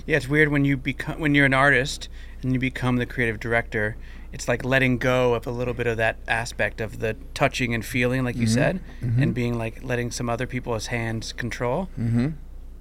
Yeah, 0.07 0.17
it's 0.17 0.29
weird 0.29 0.49
when 0.49 0.65
you 0.65 0.77
become 0.77 1.21
when 1.21 1.35
you're 1.35 1.47
an 1.47 1.55
artist 1.55 2.09
and 2.43 2.53
you 2.53 2.59
become 2.59 2.97
the 2.97 3.07
creative 3.07 3.39
director. 3.39 3.97
It's 4.33 4.49
like 4.49 4.65
letting 4.65 4.99
go 4.99 5.35
of 5.35 5.47
a 5.47 5.53
little 5.53 5.75
bit 5.75 5.87
of 5.87 5.97
that 5.99 6.17
aspect 6.27 6.81
of 6.81 6.99
the 6.99 7.15
touching 7.35 7.73
and 7.73 7.85
feeling, 7.85 8.25
like 8.25 8.35
you 8.35 8.49
said, 8.49 8.81
and 9.01 9.33
being 9.33 9.57
like 9.57 9.85
letting 9.85 10.11
some 10.11 10.29
other 10.29 10.49
people's 10.49 10.87
hands 10.89 11.33
control. 11.33 11.89
Mm-hmm. 11.97 12.31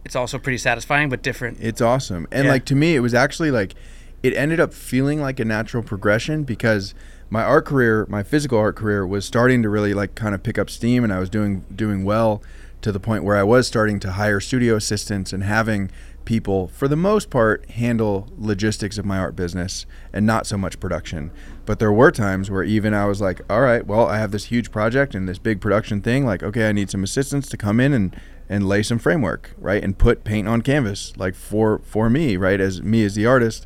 It's 0.03 0.15
also 0.15 0.39
pretty 0.39 0.57
satisfying, 0.57 1.09
but 1.09 1.21
different. 1.21 1.59
It's 1.62 1.80
awesome. 1.80 2.27
And 2.31 2.45
Yeah. 2.45 2.51
like 2.53 2.65
to 2.65 2.75
me, 2.75 2.95
it 2.95 3.01
was 3.01 3.13
actually 3.13 3.51
like 3.51 3.75
it 4.24 4.33
ended 4.33 4.59
up 4.59 4.74
feeling 4.74 5.21
like 5.21 5.39
a 5.39 5.45
natural 5.45 5.83
progression 5.83 6.44
because 6.44 6.95
my 7.33 7.44
art 7.44 7.65
career, 7.65 8.06
my 8.09 8.21
physical 8.21 8.59
art 8.59 8.75
career 8.75 9.07
was 9.07 9.25
starting 9.25 9.63
to 9.63 9.68
really 9.68 9.91
like 9.91 10.13
kind 10.13 10.35
of 10.35 10.44
pick 10.44 10.59
up 10.59 10.69
steam 10.69 11.03
and 11.03 11.12
I 11.12 11.18
was 11.18 11.31
doing 11.31 11.65
doing 11.75 12.03
well 12.03 12.44
to 12.83 12.91
the 12.91 13.00
point 13.00 13.24
where 13.24 13.35
I 13.35 13.41
was 13.41 13.65
starting 13.65 14.00
to 14.01 14.12
hire 14.12 14.39
studio 14.39 14.75
assistants 14.75 15.33
and 15.33 15.44
having 15.44 15.89
people 16.25 16.68
for 16.68 16.88
the 16.88 16.95
most 16.95 17.31
part 17.31 17.68
handle 17.71 18.27
logistics 18.38 19.00
of 19.00 19.06
my 19.06 19.18
art 19.18 19.35
business 19.35 19.88
and 20.13 20.27
not 20.27 20.45
so 20.45 20.59
much 20.59 20.80
production. 20.80 21.31
But 21.65 21.80
there 21.80 21.91
were 21.91 22.12
times 22.12 22.51
where 22.51 22.62
even 22.62 22.94
I 22.94 23.06
was 23.06 23.19
like, 23.19 23.41
all 23.50 23.62
right, 23.62 23.83
well, 23.83 24.07
I 24.07 24.19
have 24.19 24.30
this 24.30 24.45
huge 24.45 24.69
project 24.69 25.15
and 25.15 25.27
this 25.27 25.39
big 25.39 25.59
production 25.59 26.01
thing, 26.01 26.27
like 26.27 26.44
okay, 26.44 26.69
I 26.69 26.71
need 26.71 26.91
some 26.91 27.03
assistants 27.03 27.50
to 27.50 27.57
come 27.57 27.80
in 27.80 27.94
and 27.94 28.15
and 28.47 28.69
lay 28.69 28.83
some 28.83 29.00
framework, 29.00 29.56
right? 29.57 29.83
And 29.83 29.97
put 29.97 30.24
paint 30.24 30.47
on 30.47 30.62
canvas 30.62 31.13
like 31.18 31.33
for 31.33 31.80
for 31.80 32.12
me, 32.12 32.38
right? 32.38 32.62
As 32.62 32.83
me 32.83 33.03
as 33.03 33.15
the 33.15 33.25
artist. 33.25 33.65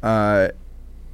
Uh 0.00 0.50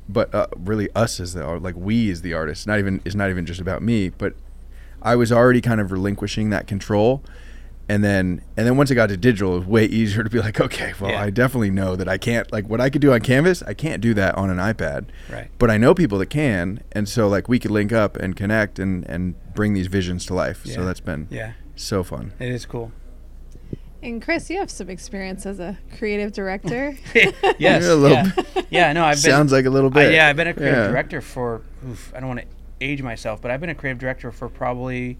but 0.09 0.33
uh, 0.35 0.47
really 0.57 0.89
us 0.95 1.19
as 1.21 1.35
the 1.35 1.43
art- 1.45 1.63
like 1.63 1.75
we 1.77 2.11
as 2.11 2.23
the 2.23 2.33
artist 2.35 2.67
not 2.67 2.79
even 2.79 3.01
it's 3.05 3.15
not 3.15 3.31
even 3.31 3.45
just 3.47 3.61
about 3.61 3.83
me 3.83 4.09
but 4.09 4.35
i 5.03 5.15
was 5.17 5.31
already 5.33 5.61
kind 5.61 5.81
of 5.81 5.91
relinquishing 5.93 6.51
that 6.51 6.67
control 6.67 7.23
and 7.89 8.03
then 8.05 8.41
and 8.57 8.67
then 8.67 8.77
once 8.77 8.91
it 8.91 8.95
got 8.97 9.09
to 9.09 9.17
digital 9.17 9.55
it 9.57 9.59
was 9.61 9.67
way 9.69 9.85
easier 9.85 10.23
to 10.25 10.31
be 10.31 10.39
like 10.41 10.61
okay 10.61 10.93
well 11.01 11.11
Yeah. 11.11 11.23
i 11.23 11.31
definitely 11.31 11.71
know 11.71 11.97
that 11.97 12.09
i 12.09 12.19
can't 12.19 12.51
like 12.53 12.69
what 12.69 12.81
i 12.81 12.91
could 12.91 13.01
do 13.03 13.13
on 13.13 13.21
canvas 13.21 13.63
i 13.65 13.75
can't 13.75 14.01
do 14.01 14.13
that 14.15 14.35
on 14.37 14.51
an 14.51 14.59
ipad 14.59 15.07
Right. 15.31 15.51
but 15.59 15.71
i 15.71 15.77
know 15.77 15.95
people 15.95 16.19
that 16.19 16.27
can 16.31 16.83
and 16.93 17.09
so 17.09 17.29
like 17.29 17.49
we 17.49 17.59
could 17.59 17.71
link 17.71 17.93
up 17.93 18.17
and 18.17 18.35
connect 18.37 18.79
and 18.79 19.05
and 19.09 19.35
bring 19.55 19.75
these 19.75 19.87
visions 19.89 20.25
to 20.27 20.35
life 20.35 20.63
Yeah. 20.65 20.75
so 20.77 20.85
that's 20.85 21.01
been 21.01 21.27
Yeah, 21.31 21.53
so 21.77 22.03
fun 22.05 22.33
it 22.39 22.49
is 22.51 22.67
cool. 22.67 22.93
And 24.07 24.23
Chris, 24.23 24.49
you 24.51 24.59
have 24.59 24.71
some 24.71 24.89
experience 24.89 25.47
as 25.47 25.59
a 25.59 25.77
creative 25.99 26.31
director. 26.33 26.97
yes. 27.15 27.35
Yeah, 27.59 27.79
a 27.79 27.95
little 27.95 28.11
yeah. 28.11 28.31
bit. 28.55 28.67
yeah. 28.71 28.93
No, 28.93 29.05
I've 29.05 29.17
been. 29.23 29.31
sounds 29.33 29.51
like 29.53 29.65
a 29.67 29.71
little 29.71 29.91
I- 29.91 29.95
bit 29.95 30.13
yeah, 30.13 30.29
I've 30.29 30.37
been 30.37 30.47
a 30.47 30.55
creative 30.55 30.79
Yeah. 30.79 30.89
director 30.89 31.21
for. 31.21 31.63
Oof, 31.89 32.13
I 32.15 32.21
don't 32.21 32.29
want 32.29 32.41
to 32.41 32.47
age 32.81 33.03
myself, 33.03 33.43
but 33.43 33.51
I've 33.51 33.61
been 33.61 33.71
a 33.71 33.75
creative 33.75 33.99
director 33.99 34.31
for 34.31 34.49
probably 34.49 35.19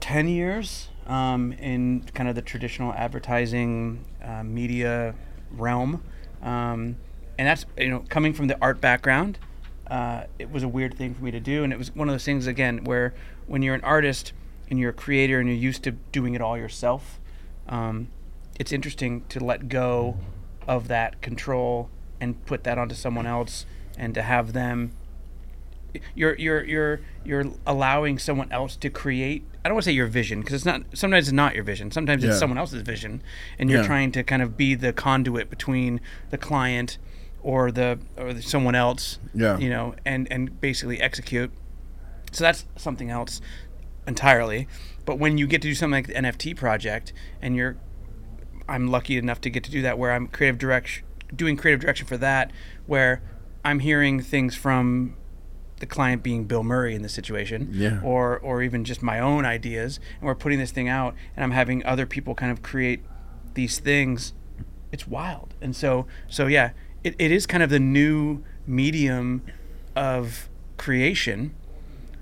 ten 0.00 0.28
years 0.28 0.88
um, 1.06 1.52
in 1.52 2.04
kind 2.14 2.28
of 2.28 2.34
the 2.34 2.42
traditional 2.42 2.92
advertising 2.94 4.04
uh, 4.24 4.42
media 4.42 5.14
realm, 5.50 6.02
um, 6.42 6.96
and 7.38 7.48
that's 7.48 7.66
you 7.76 7.90
know 7.90 8.04
coming 8.08 8.32
from 8.32 8.46
the 8.46 8.58
art 8.62 8.80
background. 8.80 9.38
Uh, 9.88 10.24
it 10.38 10.50
was 10.50 10.62
a 10.62 10.68
weird 10.68 10.94
thing 10.96 11.12
for 11.14 11.22
me 11.22 11.30
to 11.30 11.40
do, 11.40 11.64
and 11.64 11.72
it 11.72 11.78
was 11.78 11.94
one 11.94 12.08
of 12.08 12.14
those 12.14 12.24
things 12.24 12.46
again 12.46 12.84
where 12.84 13.12
when 13.46 13.60
you're 13.60 13.74
an 13.74 13.82
artist 13.84 14.32
and 14.70 14.78
you're 14.78 14.90
a 14.90 14.94
creator 14.94 15.38
and 15.38 15.48
you're 15.50 15.58
used 15.58 15.82
to 15.82 15.90
doing 15.90 16.34
it 16.34 16.40
all 16.40 16.56
yourself, 16.56 17.20
um, 17.68 18.08
it's 18.58 18.72
interesting 18.72 19.24
to 19.28 19.42
let 19.42 19.68
go 19.68 20.16
of 20.68 20.88
that 20.88 21.20
control 21.22 21.88
and 22.20 22.44
put 22.46 22.64
that 22.64 22.78
onto 22.78 22.94
someone 22.94 23.26
else 23.26 23.66
and 23.98 24.14
to 24.14 24.22
have 24.22 24.52
them 24.52 24.92
you're 26.14 26.34
you're 26.38 26.64
you're 26.64 27.00
you're 27.24 27.44
allowing 27.66 28.18
someone 28.18 28.50
else 28.50 28.76
to 28.76 28.88
create 28.88 29.44
I 29.64 29.68
don't 29.68 29.74
want 29.74 29.84
to 29.84 29.90
say 29.90 29.94
your 29.94 30.06
vision 30.06 30.40
because 30.40 30.54
it's 30.54 30.64
not 30.64 30.82
sometimes 30.94 31.28
it's 31.28 31.32
not 31.34 31.54
your 31.54 31.64
vision 31.64 31.90
sometimes 31.90 32.24
it's 32.24 32.38
someone 32.38 32.56
else's 32.58 32.80
vision 32.82 33.22
and 33.58 33.68
you're 33.68 33.80
Yeah. 33.82 33.86
trying 33.86 34.10
to 34.12 34.22
kind 34.22 34.40
of 34.40 34.56
be 34.56 34.74
the 34.74 34.92
conduit 34.94 35.50
between 35.50 36.00
the 36.30 36.38
client 36.38 36.96
or 37.42 37.70
the 37.70 37.98
or 38.16 38.32
the, 38.32 38.40
someone 38.42 38.74
else 38.74 39.18
Yeah. 39.34 39.58
you 39.58 39.68
know 39.68 39.94
and 40.06 40.30
and 40.32 40.58
basically 40.62 40.98
execute 41.00 41.50
so 42.30 42.42
that's 42.44 42.64
something 42.76 43.10
else 43.10 43.42
entirely 44.06 44.66
but 45.04 45.18
when 45.18 45.38
you 45.38 45.46
get 45.46 45.60
to 45.62 45.68
do 45.68 45.74
something 45.74 45.92
like 45.98 46.06
the 46.06 46.14
NFT 46.14 46.56
project 46.56 47.12
and 47.40 47.54
you're 47.56 47.76
I'm 48.68 48.88
lucky 48.88 49.16
enough 49.16 49.40
to 49.42 49.50
get 49.50 49.64
to 49.64 49.70
do 49.70 49.82
that 49.82 49.98
where 49.98 50.12
I'm 50.12 50.26
creative 50.28 50.58
direction 50.58 51.04
doing 51.34 51.56
creative 51.56 51.80
direction 51.80 52.06
for 52.06 52.16
that 52.18 52.50
where 52.86 53.22
I'm 53.64 53.78
hearing 53.80 54.20
things 54.20 54.54
from 54.56 55.16
the 55.80 55.86
client 55.86 56.22
being 56.22 56.44
Bill 56.44 56.62
Murray 56.62 56.94
in 56.94 57.02
this 57.02 57.12
situation 57.12 57.68
Yeah. 57.72 58.00
or 58.02 58.38
or 58.38 58.62
even 58.62 58.84
just 58.84 59.02
my 59.02 59.18
own 59.18 59.44
ideas 59.44 59.98
and 60.20 60.26
we're 60.26 60.34
putting 60.36 60.58
this 60.58 60.70
thing 60.70 60.88
out 60.88 61.14
and 61.36 61.42
I'm 61.44 61.50
having 61.52 61.84
other 61.84 62.06
people 62.06 62.34
kind 62.34 62.52
of 62.52 62.62
create 62.62 63.02
these 63.54 63.78
things 63.78 64.32
it's 64.92 65.06
wild 65.06 65.54
and 65.60 65.74
so 65.76 66.06
so 66.28 66.46
yeah 66.46 66.70
it, 67.04 67.14
it 67.18 67.30
is 67.32 67.46
kind 67.46 67.62
of 67.62 67.70
the 67.70 67.80
new 67.80 68.42
medium 68.66 69.42
of 69.96 70.48
creation 70.76 71.54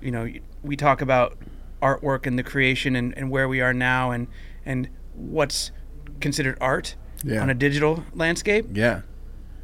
you 0.01 0.11
know 0.11 0.29
we 0.63 0.77
talk 0.77 1.01
about 1.01 1.37
artwork 1.81 2.27
and 2.27 2.39
the 2.39 2.43
creation 2.43 2.95
and, 2.97 3.17
and 3.17 3.31
where 3.31 3.49
we 3.49 3.61
are 3.61 3.73
now 3.75 4.11
and 4.11 4.27
and 4.65 4.89
what's 5.15 5.71
considered 6.21 6.57
art 6.61 6.97
Yeah. 7.25 7.43
on 7.43 7.51
a 7.51 7.55
digital 7.55 8.05
landscape 8.15 8.67
yeah 8.73 9.03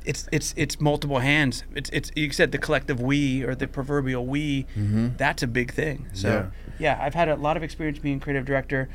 it's 0.04 0.28
it's 0.32 0.54
it's 0.56 0.80
multiple 0.80 1.18
hands 1.18 1.64
it's 1.74 1.90
it's 1.92 2.10
you 2.14 2.30
said 2.30 2.52
the 2.52 2.58
collective 2.58 3.00
we 3.00 3.42
or 3.42 3.54
the 3.54 3.66
proverbial 3.66 4.24
we 4.26 4.64
Mhm. 4.76 5.16
that's 5.18 5.42
a 5.42 5.46
big 5.46 5.72
thing 5.72 6.06
so 6.12 6.28
yeah. 6.28 6.94
yeah. 6.96 7.04
i've 7.04 7.14
had 7.14 7.28
a 7.28 7.34
lot 7.36 7.56
of 7.56 7.62
experience 7.62 7.98
being 7.98 8.20
creative 8.20 8.44
director 8.44 8.88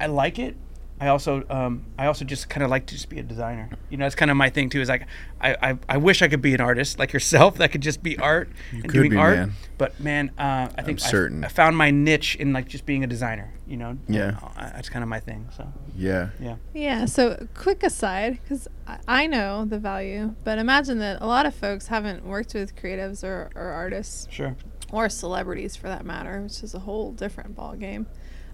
i 0.00 0.06
like 0.06 0.38
it 0.38 0.56
I 1.00 1.08
also 1.08 1.42
um, 1.50 1.84
I 1.98 2.06
also 2.06 2.24
just 2.24 2.48
kind 2.48 2.62
of 2.62 2.70
like 2.70 2.86
to 2.86 2.94
just 2.94 3.08
be 3.08 3.18
a 3.18 3.22
designer. 3.22 3.68
You 3.90 3.96
know, 3.96 4.04
that's 4.04 4.14
kind 4.14 4.30
of 4.30 4.36
my 4.36 4.48
thing 4.48 4.70
too. 4.70 4.80
Is 4.80 4.88
like 4.88 5.06
I, 5.40 5.70
I, 5.70 5.78
I 5.88 5.96
wish 5.96 6.22
I 6.22 6.28
could 6.28 6.40
be 6.40 6.54
an 6.54 6.60
artist 6.60 6.98
like 7.00 7.12
yourself 7.12 7.56
that 7.58 7.72
could 7.72 7.80
just 7.80 8.02
be 8.02 8.16
art 8.18 8.48
and 8.70 8.82
could 8.84 8.92
doing 8.92 9.10
be, 9.10 9.16
art. 9.16 9.36
man. 9.36 9.52
But 9.76 9.98
man, 9.98 10.30
uh, 10.38 10.68
I 10.78 10.82
think 10.82 11.02
I- 11.02 11.06
certain. 11.10 11.44
I, 11.44 11.48
found 11.48 11.76
my 11.76 11.90
niche 11.90 12.36
in 12.36 12.52
like 12.52 12.68
just 12.68 12.86
being 12.86 13.02
a 13.02 13.08
designer. 13.08 13.52
You 13.66 13.76
know, 13.78 13.98
Yeah. 14.08 14.38
Uh, 14.56 14.70
that's 14.70 14.88
kind 14.88 15.02
of 15.02 15.08
my 15.08 15.18
thing. 15.20 15.48
So 15.56 15.66
Yeah. 15.96 16.28
yeah, 16.38 16.56
Yeah, 16.74 17.06
so 17.06 17.48
quick 17.54 17.82
aside, 17.82 18.38
because 18.42 18.68
I 19.08 19.26
know 19.26 19.64
the 19.64 19.78
value, 19.78 20.34
but 20.44 20.58
imagine 20.58 20.98
that 20.98 21.22
a 21.22 21.26
lot 21.26 21.44
of 21.46 21.54
folks 21.54 21.86
haven't 21.88 22.24
worked 22.26 22.52
with 22.54 22.76
creatives 22.76 23.24
or, 23.24 23.50
or 23.54 23.68
artists 23.68 24.28
sure. 24.30 24.54
or 24.92 25.08
celebrities 25.08 25.76
for 25.76 25.88
that 25.88 26.04
matter, 26.04 26.42
which 26.42 26.62
is 26.62 26.74
a 26.74 26.80
whole 26.80 27.10
different 27.12 27.56
ball 27.56 27.74
game. 27.74 28.06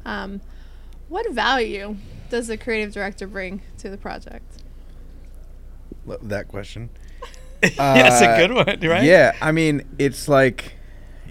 Um, 0.04 0.40
what 1.10 1.30
value 1.32 1.96
does 2.30 2.46
the 2.46 2.56
creative 2.56 2.94
director 2.94 3.26
bring 3.26 3.60
to 3.78 3.90
the 3.90 3.98
project? 3.98 4.62
Love 6.06 6.26
that 6.28 6.48
question. 6.48 6.88
yeah, 7.62 8.06
it's 8.06 8.22
a 8.22 8.28
Uh, 8.30 8.36
good 8.38 8.52
one, 8.52 8.90
right? 8.90 9.04
Yeah, 9.04 9.36
I 9.42 9.52
mean, 9.52 9.82
it's 9.98 10.28
like 10.28 10.74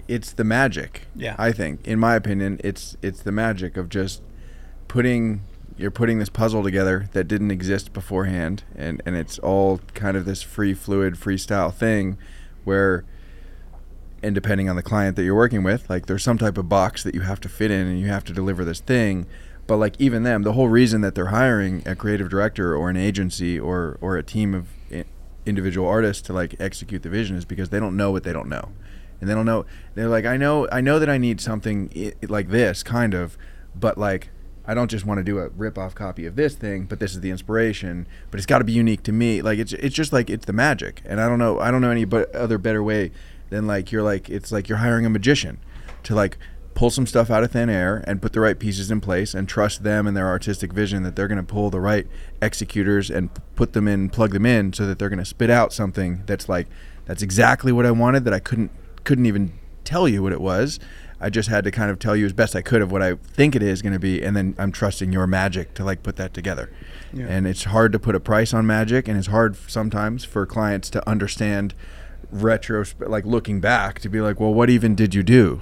it's 0.06 0.32
the 0.32 0.44
magic. 0.44 1.06
Yeah. 1.16 1.34
I 1.38 1.50
think, 1.50 1.84
in 1.86 1.98
my 1.98 2.14
opinion, 2.14 2.60
it's 2.62 2.96
it's 3.02 3.22
the 3.22 3.32
magic 3.32 3.76
of 3.76 3.88
just 3.88 4.22
putting 4.86 5.40
you're 5.76 5.90
putting 5.90 6.18
this 6.18 6.28
puzzle 6.28 6.62
together 6.62 7.08
that 7.14 7.24
didn't 7.24 7.50
exist 7.50 7.92
beforehand, 7.92 8.62
and 8.76 9.02
and 9.04 9.16
it's 9.16 9.38
all 9.40 9.80
kind 9.94 10.16
of 10.16 10.24
this 10.24 10.42
free 10.42 10.74
fluid 10.74 11.14
freestyle 11.14 11.72
thing, 11.74 12.16
where. 12.64 13.04
And 14.22 14.34
depending 14.34 14.68
on 14.68 14.76
the 14.76 14.82
client 14.82 15.16
that 15.16 15.24
you're 15.24 15.34
working 15.34 15.62
with, 15.62 15.88
like 15.88 16.04
there's 16.04 16.22
some 16.22 16.36
type 16.36 16.58
of 16.58 16.68
box 16.68 17.02
that 17.04 17.14
you 17.14 17.22
have 17.22 17.40
to 17.40 17.48
fit 17.48 17.70
in, 17.70 17.86
and 17.86 17.98
you 17.98 18.08
have 18.08 18.22
to 18.24 18.34
deliver 18.34 18.66
this 18.66 18.78
thing. 18.80 19.24
But 19.70 19.76
like 19.76 19.94
even 20.00 20.24
them, 20.24 20.42
the 20.42 20.54
whole 20.54 20.68
reason 20.68 21.00
that 21.02 21.14
they're 21.14 21.26
hiring 21.26 21.84
a 21.86 21.94
creative 21.94 22.28
director 22.28 22.74
or 22.74 22.90
an 22.90 22.96
agency 22.96 23.56
or 23.56 23.98
or 24.00 24.16
a 24.16 24.22
team 24.24 24.52
of 24.52 24.66
individual 25.46 25.86
artists 25.86 26.22
to 26.22 26.32
like 26.32 26.56
execute 26.58 27.04
the 27.04 27.08
vision 27.08 27.36
is 27.36 27.44
because 27.44 27.68
they 27.68 27.78
don't 27.78 27.96
know 27.96 28.10
what 28.10 28.24
they 28.24 28.32
don't 28.32 28.48
know, 28.48 28.70
and 29.20 29.30
they 29.30 29.32
don't 29.32 29.46
know. 29.46 29.64
They're 29.94 30.08
like, 30.08 30.24
I 30.24 30.36
know, 30.36 30.66
I 30.72 30.80
know 30.80 30.98
that 30.98 31.08
I 31.08 31.18
need 31.18 31.40
something 31.40 31.88
like 32.28 32.48
this 32.48 32.82
kind 32.82 33.14
of, 33.14 33.38
but 33.76 33.96
like 33.96 34.30
I 34.66 34.74
don't 34.74 34.90
just 34.90 35.06
want 35.06 35.18
to 35.18 35.22
do 35.22 35.38
a 35.38 35.50
rip 35.50 35.78
off 35.78 35.94
copy 35.94 36.26
of 36.26 36.34
this 36.34 36.56
thing, 36.56 36.86
but 36.86 36.98
this 36.98 37.12
is 37.14 37.20
the 37.20 37.30
inspiration. 37.30 38.08
But 38.32 38.38
it's 38.40 38.46
got 38.46 38.58
to 38.58 38.64
be 38.64 38.72
unique 38.72 39.04
to 39.04 39.12
me. 39.12 39.40
Like 39.40 39.60
it's 39.60 39.72
it's 39.74 39.94
just 39.94 40.12
like 40.12 40.28
it's 40.28 40.46
the 40.46 40.52
magic, 40.52 41.00
and 41.04 41.20
I 41.20 41.28
don't 41.28 41.38
know 41.38 41.60
I 41.60 41.70
don't 41.70 41.80
know 41.80 41.92
any 41.92 42.04
but 42.04 42.34
other 42.34 42.58
better 42.58 42.82
way 42.82 43.12
than 43.50 43.68
like 43.68 43.92
you're 43.92 44.02
like 44.02 44.28
it's 44.28 44.50
like 44.50 44.68
you're 44.68 44.78
hiring 44.78 45.06
a 45.06 45.10
magician 45.10 45.60
to 46.02 46.16
like 46.16 46.38
pull 46.80 46.88
some 46.88 47.06
stuff 47.06 47.28
out 47.28 47.44
of 47.44 47.50
thin 47.50 47.68
air 47.68 48.02
and 48.06 48.22
put 48.22 48.32
the 48.32 48.40
right 48.40 48.58
pieces 48.58 48.90
in 48.90 49.02
place 49.02 49.34
and 49.34 49.46
trust 49.46 49.82
them 49.82 50.06
and 50.06 50.16
their 50.16 50.28
artistic 50.28 50.72
vision 50.72 51.02
that 51.02 51.14
they're 51.14 51.28
going 51.28 51.36
to 51.36 51.44
pull 51.44 51.68
the 51.68 51.78
right 51.78 52.06
executors 52.40 53.10
and 53.10 53.28
put 53.54 53.74
them 53.74 53.86
in 53.86 54.08
plug 54.08 54.32
them 54.32 54.46
in 54.46 54.72
so 54.72 54.86
that 54.86 54.98
they're 54.98 55.10
going 55.10 55.18
to 55.18 55.24
spit 55.26 55.50
out 55.50 55.74
something 55.74 56.22
that's 56.24 56.48
like 56.48 56.66
that's 57.04 57.20
exactly 57.22 57.70
what 57.70 57.84
I 57.84 57.90
wanted 57.90 58.24
that 58.24 58.32
I 58.32 58.38
couldn't 58.38 58.70
couldn't 59.04 59.26
even 59.26 59.52
tell 59.84 60.08
you 60.08 60.22
what 60.22 60.32
it 60.32 60.40
was. 60.40 60.80
I 61.20 61.28
just 61.28 61.50
had 61.50 61.64
to 61.64 61.70
kind 61.70 61.90
of 61.90 61.98
tell 61.98 62.16
you 62.16 62.24
as 62.24 62.32
best 62.32 62.56
I 62.56 62.62
could 62.62 62.80
of 62.80 62.90
what 62.90 63.02
I 63.02 63.16
think 63.16 63.54
it 63.54 63.62
is 63.62 63.82
going 63.82 63.92
to 63.92 63.98
be 63.98 64.22
and 64.22 64.34
then 64.34 64.54
I'm 64.56 64.72
trusting 64.72 65.12
your 65.12 65.26
magic 65.26 65.74
to 65.74 65.84
like 65.84 66.02
put 66.02 66.16
that 66.16 66.32
together. 66.32 66.72
Yeah. 67.12 67.26
and 67.26 67.46
it's 67.46 67.64
hard 67.64 67.92
to 67.92 67.98
put 67.98 68.14
a 68.14 68.20
price 68.20 68.54
on 68.54 68.66
magic 68.66 69.06
and 69.06 69.18
it's 69.18 69.26
hard 69.26 69.54
sometimes 69.68 70.24
for 70.24 70.46
clients 70.46 70.88
to 70.90 71.06
understand 71.06 71.74
retro 72.32 72.84
like 73.00 73.26
looking 73.26 73.60
back 73.60 74.00
to 74.00 74.08
be 74.08 74.22
like 74.22 74.40
well 74.40 74.54
what 74.54 74.70
even 74.70 74.94
did 74.94 75.14
you 75.14 75.22
do 75.22 75.60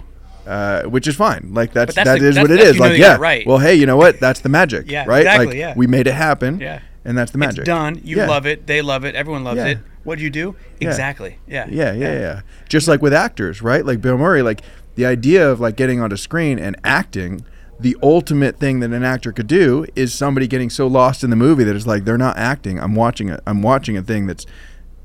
uh, 0.48 0.82
which 0.84 1.06
is 1.06 1.14
fine 1.14 1.50
like 1.52 1.72
that's, 1.72 1.94
that's 1.94 2.04
that 2.08 2.18
the- 2.20 2.28
is 2.28 2.34
that's- 2.34 2.48
what 2.50 2.58
it 2.58 2.64
is 2.66 2.78
like 2.78 2.98
yeah 2.98 3.16
right. 3.16 3.46
well 3.46 3.58
hey 3.58 3.74
you 3.74 3.86
know 3.86 3.96
what 3.96 4.18
that's 4.18 4.40
the 4.40 4.48
magic 4.48 4.90
Yeah, 4.90 5.04
right 5.06 5.20
exactly, 5.20 5.46
like 5.46 5.56
yeah. 5.56 5.74
we 5.76 5.86
made 5.86 6.06
it 6.06 6.14
happen 6.14 6.58
Yeah. 6.58 6.80
and 7.04 7.16
that's 7.18 7.30
the 7.32 7.38
magic 7.38 7.60
It's 7.60 7.66
done. 7.66 8.00
You 8.02 8.16
Yeah. 8.16 8.26
love 8.28 8.46
it. 8.46 8.66
They 8.66 8.80
love 8.82 9.04
it. 9.04 9.14
Everyone 9.14 9.44
loves 9.44 9.58
Yeah. 9.58 9.66
it. 9.66 9.78
What 10.04 10.16
do 10.18 10.24
you 10.24 10.30
do? 10.30 10.56
Yeah. 10.80 10.88
Exactly. 10.88 11.38
Yeah. 11.46 11.66
yeah, 11.68 11.92
yeah, 11.92 12.12
yeah. 12.18 12.40
Just 12.68 12.88
like 12.88 13.02
with 13.02 13.12
actors, 13.12 13.60
right? 13.62 13.84
Like 13.84 14.00
Bill 14.00 14.16
Murray, 14.16 14.40
like 14.42 14.62
the 14.94 15.04
idea 15.06 15.48
of 15.50 15.60
like 15.60 15.76
getting 15.76 16.00
onto 16.00 16.16
screen 16.16 16.58
and 16.58 16.76
acting, 16.82 17.44
the 17.78 17.94
ultimate 18.02 18.58
thing 18.58 18.80
that 18.80 18.90
an 18.90 19.04
actor 19.04 19.32
could 19.32 19.46
do 19.46 19.84
is 19.94 20.12
somebody 20.14 20.46
getting 20.46 20.70
so 20.70 20.86
lost 20.86 21.22
in 21.22 21.30
the 21.30 21.36
movie 21.36 21.62
that 21.64 21.76
it's 21.76 21.86
like 21.86 22.04
they're 22.06 22.16
not 22.18 22.36
acting. 22.38 22.80
I'm 22.80 22.94
watching 22.94 23.28
it. 23.28 23.40
I'm 23.46 23.60
watching 23.62 23.96
a 23.96 24.02
thing 24.02 24.26
that's 24.26 24.46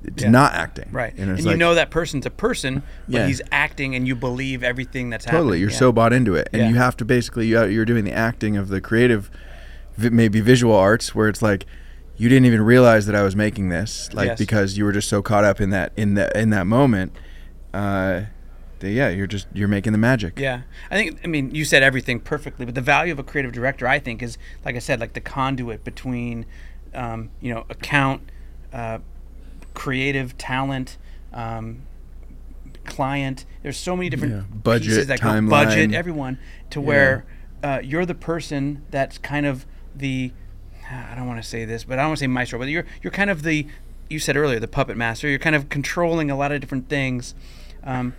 it's 0.03 0.23
Yeah. 0.23 0.29
not 0.29 0.53
acting. 0.53 0.89
Right. 0.91 1.13
And 1.17 1.29
And, 1.31 1.39
you 1.39 1.45
like, 1.45 1.57
know 1.57 1.75
that 1.75 1.89
person's 1.89 2.25
a 2.25 2.29
person, 2.29 2.83
but 3.07 3.19
Yeah. 3.21 3.27
he's 3.27 3.41
acting 3.51 3.95
and 3.95 4.07
you 4.07 4.15
believe 4.15 4.63
everything 4.63 5.09
that's 5.09 5.25
happening. 5.25 5.41
totally. 5.41 5.59
You're 5.59 5.69
Yeah. 5.71 5.77
so 5.77 5.91
bought 5.91 6.13
into 6.13 6.35
it, 6.35 6.49
and 6.53 6.69
you 6.69 6.75
have 6.75 6.97
to 6.97 7.05
basically 7.05 7.47
you- 7.47 7.65
you're 7.65 7.85
doing 7.85 8.03
the 8.03 8.13
acting 8.13 8.57
of 8.57 8.67
the 8.69 8.81
creative, 8.81 9.29
maybe 9.97 10.39
visual 10.41 10.75
arts, 10.75 11.13
where 11.15 11.27
it's 11.29 11.41
like. 11.41 11.65
You 12.15 12.29
didn't 12.29 12.45
even 12.45 12.61
realize 12.61 13.07
that 13.07 13.15
I 13.15 13.23
was 13.23 13.35
making 13.35 13.69
this, 13.69 14.07
like 14.13 14.27
Yes. 14.27 14.37
because 14.37 14.77
you 14.77 14.85
were 14.85 14.91
just 14.91 15.09
so 15.09 15.23
caught 15.23 15.43
up 15.43 15.59
in 15.59 15.71
that 15.71 15.93
in 15.97 16.13
that 16.13 16.35
in 16.37 16.51
that 16.51 16.67
moment. 16.67 17.11
Uh, 17.73 18.21
that, 18.79 18.91
yeah, 18.91 19.09
you're 19.09 19.25
just 19.25 19.47
you're 19.51 19.67
making 19.67 19.93
the 19.93 19.97
magic. 19.97 20.37
Yeah, 20.39 20.61
I 20.91 20.95
think. 20.95 21.19
I 21.23 21.27
mean, 21.27 21.49
you 21.55 21.65
said 21.65 21.81
everything 21.81 22.19
perfectly, 22.19 22.67
but 22.67 22.75
the 22.75 22.81
value 22.81 23.11
of 23.11 23.17
a 23.17 23.23
creative 23.23 23.51
director, 23.51 23.87
I 23.87 23.97
think, 23.97 24.21
is 24.21 24.37
like 24.63 24.75
I 24.75 24.79
said, 24.79 24.99
like 24.99 25.13
the 25.13 25.21
conduit 25.21 25.83
between, 25.83 26.45
um, 26.93 27.31
you 27.41 27.51
know, 27.51 27.65
account, 27.71 28.21
uh, 28.71 28.99
creative 29.73 30.37
talent, 30.37 30.97
um, 31.33 31.83
client. 32.85 33.45
There's 33.61 33.77
so 33.77 33.95
many 33.95 34.09
different 34.09 34.33
Yeah. 34.33 34.41
Budget, 34.53 34.87
pieces 34.87 35.07
that 35.07 35.21
go 35.21 35.29
timeline. 35.29 35.49
budget, 35.49 35.93
everyone, 35.93 36.37
to 36.71 36.81
where 36.81 37.25
uh, 37.63 37.79
you're 37.83 38.05
the 38.05 38.15
person 38.15 38.83
that's 38.91 39.17
kind 39.17 39.45
of 39.45 39.65
the. 39.95 40.31
I 40.91 41.15
don't 41.15 41.27
want 41.27 41.41
to 41.41 41.47
say 41.47 41.63
this, 41.65 41.85
but 41.85 41.97
I 41.97 42.01
don't 42.03 42.09
want 42.09 42.17
to 42.19 42.23
say 42.23 42.27
maestro, 42.27 42.59
but 42.59 42.67
you're 42.67 42.85
you're 43.01 43.11
kind 43.11 43.29
of 43.29 43.43
the. 43.43 43.67
You 44.09 44.19
said 44.19 44.35
earlier 44.35 44.59
the 44.59 44.67
puppet 44.67 44.97
master. 44.97 45.27
You're 45.29 45.39
kind 45.39 45.55
of 45.55 45.69
controlling 45.69 46.29
a 46.29 46.35
lot 46.37 46.51
of 46.51 46.59
different 46.61 46.89
things. 46.89 47.33
Um, 47.83 48.13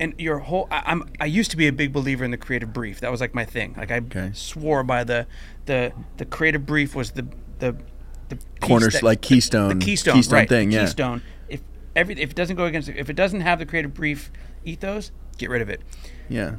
and 0.00 0.14
your 0.18 0.38
whole 0.38 0.68
I, 0.70 0.82
I'm 0.86 1.04
I 1.20 1.26
used 1.26 1.50
to 1.50 1.56
be 1.56 1.66
a 1.66 1.72
big 1.72 1.92
believer 1.92 2.24
in 2.24 2.30
the 2.30 2.36
creative 2.36 2.72
brief. 2.72 3.00
That 3.00 3.10
was 3.10 3.20
like 3.20 3.34
my 3.34 3.44
thing. 3.44 3.74
Like 3.76 3.90
I 3.90 3.96
Okay. 3.98 4.30
swore 4.32 4.84
by 4.84 5.04
the 5.04 5.26
the 5.66 5.92
the 6.16 6.24
creative 6.24 6.64
brief 6.64 6.94
was 6.94 7.10
the 7.12 7.26
the 7.58 7.76
the 8.40 8.46
piece 8.60 8.68
Corners- 8.68 8.92
that- 8.94 9.02
like 9.02 9.20
keystone- 9.20 9.78
the 9.78 9.84
keystone, 9.84 10.14
keystone 10.14 10.38
right, 10.38 10.48
thing, 10.48 10.70
yeah. 10.70 10.80
Keystone. 10.84 11.22
If 11.48 11.60
every 11.96 12.14
if 12.20 12.30
it 12.30 12.36
doesn't 12.36 12.56
go 12.56 12.64
against 12.64 12.88
if 12.88 13.08
it 13.10 13.16
doesn't 13.16 13.40
have 13.42 13.58
the 13.58 13.66
creative 13.66 13.94
brief 13.94 14.30
ethos, 14.64 15.10
get 15.38 15.50
rid 15.50 15.62
of 15.62 15.68
it. 15.68 15.80
Yeah. 16.28 16.56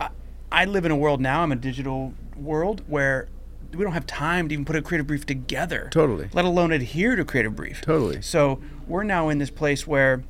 I, 0.00 0.08
I 0.52 0.64
live 0.64 0.84
in 0.84 0.90
a 0.90 0.96
world 0.96 1.20
now. 1.20 1.42
I'm 1.42 1.52
a 1.52 1.56
digital 1.56 2.14
world 2.36 2.82
where 2.86 3.28
we 3.72 3.82
don't 3.84 3.92
have 3.92 4.06
time 4.06 4.48
to 4.48 4.52
even 4.54 4.64
put 4.64 4.76
a 4.76 4.82
creative 4.82 5.06
brief 5.06 5.26
together. 5.26 5.88
Totally. 5.90 6.28
Let 6.32 6.44
alone 6.44 6.72
adhere 6.72 7.16
to 7.16 7.24
creative 7.24 7.54
brief. 7.56 7.80
Totally. 7.82 8.22
So 8.22 8.60
we're 8.86 9.02
now 9.02 9.28
in 9.28 9.38
this 9.38 9.50
place 9.50 9.86
where 9.86 10.22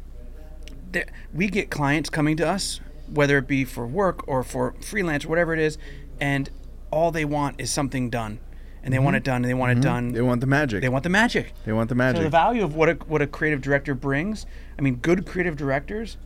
there, 0.92 1.06
we 1.34 1.48
get 1.48 1.70
clients 1.70 2.08
coming 2.10 2.36
to 2.38 2.48
us, 2.48 2.80
whether 3.12 3.38
it 3.38 3.46
be 3.46 3.64
for 3.64 3.86
work 3.86 4.26
or 4.26 4.42
for 4.42 4.74
freelance 4.80 5.24
or 5.24 5.28
whatever 5.28 5.52
it 5.52 5.58
is, 5.60 5.78
and 6.20 6.48
all 6.90 7.10
they 7.10 7.24
want 7.24 7.60
is 7.60 7.70
something 7.70 8.08
done, 8.10 8.38
and 8.86 8.94
they 8.94 8.98
want 9.00 9.16
it 9.16 9.24
done, 9.24 9.36
and 9.42 9.44
they 9.44 9.54
want 9.54 9.76
it 9.76 9.82
done. 9.82 10.06
Mm-hmm. 10.06 10.14
They 10.14 10.22
want 10.22 10.40
the 10.40 10.46
magic. 10.46 10.80
They 10.80 10.88
want 10.88 11.02
the 11.02 11.10
magic. 11.10 11.52
They 11.66 11.72
want 11.72 11.88
the 11.90 11.94
So 11.94 11.98
magic. 11.98 12.22
the 12.22 12.30
value 12.30 12.62
of 12.64 12.74
what 12.76 12.88
a 12.88 12.94
what 13.06 13.20
a 13.20 13.26
creative 13.26 13.60
director 13.60 13.94
brings. 13.94 14.46
I 14.78 14.82
mean, 14.82 14.94
good 14.96 15.26
creative 15.26 15.56
directors 15.56 16.16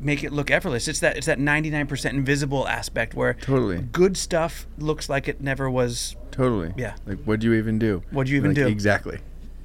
make 0.00 0.24
it 0.24 0.32
look 0.32 0.50
effortless. 0.50 0.88
It's 0.88 1.00
that 1.00 1.16
it's 1.16 1.26
that 1.26 1.38
99% 1.38 2.10
invisible 2.10 2.66
aspect 2.66 3.14
where 3.14 3.34
Totally. 3.34 3.78
good 3.92 4.16
stuff 4.16 4.66
looks 4.78 5.08
like 5.08 5.28
it 5.28 5.40
never 5.40 5.70
was. 5.70 6.16
totally. 6.32 6.72
Yeah. 6.76 6.96
Like, 7.06 7.18
what 7.24 7.38
do 7.40 7.46
you 7.46 7.54
even 7.54 7.78
do? 7.78 8.02
What 8.10 8.26
do 8.26 8.32
you 8.32 8.38
even 8.38 8.50
Like, 8.50 8.56
do? 8.56 8.66
Exactly. 8.66 9.18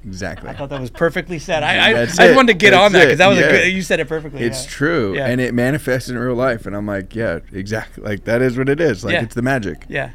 Exactly. 0.04 0.48
I 0.48 0.54
thought 0.54 0.70
that 0.70 0.80
was 0.80 0.90
perfectly 0.90 1.38
said. 1.38 1.62
I 1.62 1.90
I, 1.92 2.02
I 2.02 2.06
just 2.06 2.18
wanted 2.18 2.52
to 2.52 2.58
get 2.58 2.70
That's 2.70 2.82
on 2.84 2.92
that 2.92 3.04
because 3.06 3.18
that 3.18 3.26
was 3.28 3.38
Yeah. 3.38 3.46
a 3.46 3.50
good. 3.50 3.72
You 3.72 3.82
said 3.82 4.00
it 4.00 4.08
perfectly. 4.08 4.40
it's 4.42 4.64
yeah. 4.64 4.70
true, 4.70 5.14
Yeah. 5.14 5.26
and 5.26 5.40
it 5.42 5.52
manifests 5.52 6.08
in 6.08 6.16
real 6.18 6.34
life, 6.34 6.64
and 6.64 6.74
I'm 6.76 6.86
like, 6.86 7.14
yeah, 7.14 7.40
exactly. 7.52 8.02
Like 8.04 8.24
that 8.24 8.40
is 8.40 8.56
what 8.56 8.68
it 8.70 8.80
is. 8.80 9.04
Like 9.04 9.22
it's 9.22 9.34
the 9.34 9.42
magic. 9.42 9.84
Yeah, 9.90 10.10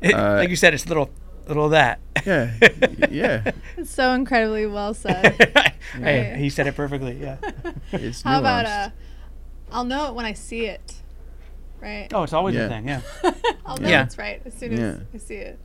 It- 0.00 0.14
Uh, 0.14 0.36
like 0.36 0.48
you 0.50 0.56
said, 0.56 0.74
it's 0.74 0.86
little 0.88 1.10
little 1.46 1.64
of 1.66 1.70
that. 1.72 1.98
Yeah. 2.24 2.52
yeah. 3.10 3.50
It's 3.76 3.90
so 3.90 4.12
incredibly 4.12 4.66
well 4.66 4.94
said. 4.94 5.72
hey, 5.94 6.36
he 6.38 6.48
said 6.48 6.66
it 6.68 6.76
perfectly. 6.76 7.18
Yeah. 7.20 7.38
It's 7.92 8.22
How 8.24 8.38
about 8.38 8.66
nuanced. 8.66 8.86
uh, 8.86 8.90
I'll 9.72 9.84
know 9.84 10.06
it 10.08 10.14
when 10.14 10.26
I 10.26 10.32
see 10.34 10.66
it, 10.66 10.94
right? 11.80 12.08
Oh, 12.12 12.22
it's 12.22 12.32
always 12.32 12.54
Yeah. 12.54 12.62
a 12.66 12.68
thing. 12.68 12.88
Yeah. 12.88 13.00
I'll 13.66 13.76
know 13.78 13.88
Yeah. 13.88 14.04
it's 14.04 14.16
right 14.18 14.40
as 14.44 14.54
soon 14.54 14.72
as 14.74 14.78
Yeah. 14.78 14.96
I 15.14 15.18
see 15.18 15.34
it. 15.36 15.58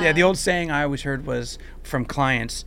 Yeah, 0.00 0.12
the 0.12 0.22
Uh, 0.24 0.26
old 0.26 0.38
saying 0.38 0.72
I 0.72 0.82
always 0.82 1.02
heard 1.02 1.24
was 1.26 1.58
from 1.84 2.04
clients. 2.04 2.64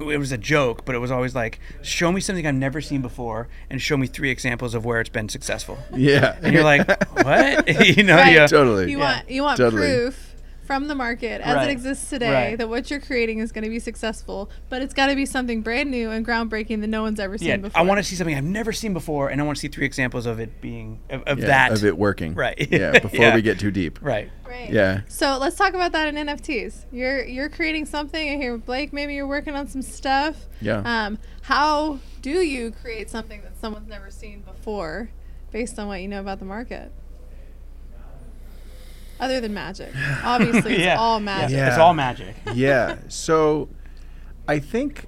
It 0.00 0.18
was 0.18 0.30
a 0.30 0.38
joke, 0.38 0.84
but 0.84 0.94
it 0.94 0.98
was 1.00 1.10
always 1.10 1.34
like, 1.34 1.58
"Show 1.82 2.12
me 2.12 2.20
something 2.20 2.46
I've 2.46 2.54
never 2.54 2.80
seen 2.80 3.02
before, 3.02 3.48
and 3.68 3.82
show 3.82 3.96
me 3.96 4.06
three 4.06 4.30
examples 4.30 4.72
of 4.74 4.84
where 4.84 5.00
it's 5.00 5.10
been 5.10 5.28
successful." 5.28 5.78
Yeah. 5.92 6.36
And 6.40 6.54
you're 6.54 6.62
like, 6.62 6.86
"What?" 7.24 7.66
you 7.96 8.04
know? 8.04 8.14
Right. 8.14 8.32
Yeah. 8.34 8.46
Totally. 8.46 8.92
You 8.92 8.98
Yeah. 8.98 9.04
want 9.16 9.30
you 9.30 9.42
want 9.42 9.56
Totally. 9.56 9.82
proof 9.82 10.27
from 10.68 10.86
the 10.86 10.94
market 10.94 11.40
as 11.40 11.56
Right. 11.56 11.68
it 11.70 11.72
exists 11.72 12.10
today 12.10 12.30
Right. 12.50 12.58
that 12.58 12.68
what 12.68 12.90
you're 12.90 13.00
creating 13.00 13.38
is 13.38 13.52
going 13.52 13.64
to 13.64 13.70
be 13.70 13.78
successful, 13.78 14.50
but 14.68 14.82
it's 14.82 14.92
got 14.92 15.06
to 15.06 15.16
be 15.16 15.24
something 15.24 15.62
brand 15.62 15.90
new 15.90 16.10
and 16.10 16.26
groundbreaking 16.26 16.82
that 16.82 16.88
no 16.88 17.00
one's 17.00 17.18
ever 17.18 17.38
seen 17.38 17.48
Yeah, 17.48 17.56
before. 17.56 17.80
I 17.80 17.84
want 17.84 17.96
to 18.00 18.04
see 18.04 18.14
something 18.16 18.36
I've 18.36 18.44
never 18.44 18.70
seen 18.74 18.92
before, 18.92 19.30
and 19.30 19.40
I 19.40 19.44
want 19.44 19.56
to 19.56 19.60
see 19.62 19.68
three 19.68 19.86
examples 19.86 20.26
of 20.26 20.38
it 20.40 20.60
being 20.60 20.98
of, 21.08 21.22
of 21.22 21.38
Yeah, 21.38 21.46
that. 21.46 21.72
of 21.72 21.82
it 21.86 21.96
working. 21.96 22.34
Right. 22.34 22.68
Yeah. 22.70 22.98
Before 23.00 23.18
Yeah. 23.18 23.34
we 23.34 23.40
get 23.40 23.58
too 23.58 23.70
deep. 23.70 23.98
Right. 24.02 24.30
Right. 24.46 24.70
Yeah. 24.70 25.00
So 25.08 25.38
let's 25.40 25.56
talk 25.56 25.72
about 25.72 25.92
that 25.92 26.06
in 26.14 26.16
NFTs. 26.26 26.84
You're 26.92 27.24
you're 27.24 27.48
creating 27.48 27.86
something. 27.86 28.28
I 28.30 28.36
hear 28.36 28.58
Blake. 28.58 28.92
Maybe 28.92 29.14
you're 29.14 29.26
working 29.26 29.54
on 29.54 29.68
some 29.68 29.80
stuff. 29.80 30.46
Yeah. 30.60 30.82
Um, 30.84 31.18
how 31.42 31.98
do 32.20 32.30
you 32.42 32.72
create 32.72 33.08
something 33.08 33.40
that 33.40 33.58
someone's 33.58 33.88
never 33.88 34.10
seen 34.10 34.40
before, 34.42 35.08
based 35.50 35.78
on 35.78 35.86
what 35.88 36.02
you 36.02 36.08
know 36.08 36.20
about 36.20 36.40
the 36.40 36.44
market? 36.44 36.92
Other 39.20 39.40
than 39.40 39.52
magic, 39.54 39.92
obviously 40.24 40.74
it's 40.74 40.82
yeah. 40.82 40.96
all 40.96 41.20
magic. 41.20 41.56
Yeah. 41.56 41.68
It's 41.68 41.78
all 41.78 41.94
magic. 41.94 42.36
yeah. 42.54 42.98
So 43.08 43.68
I 44.46 44.58
think 44.58 45.06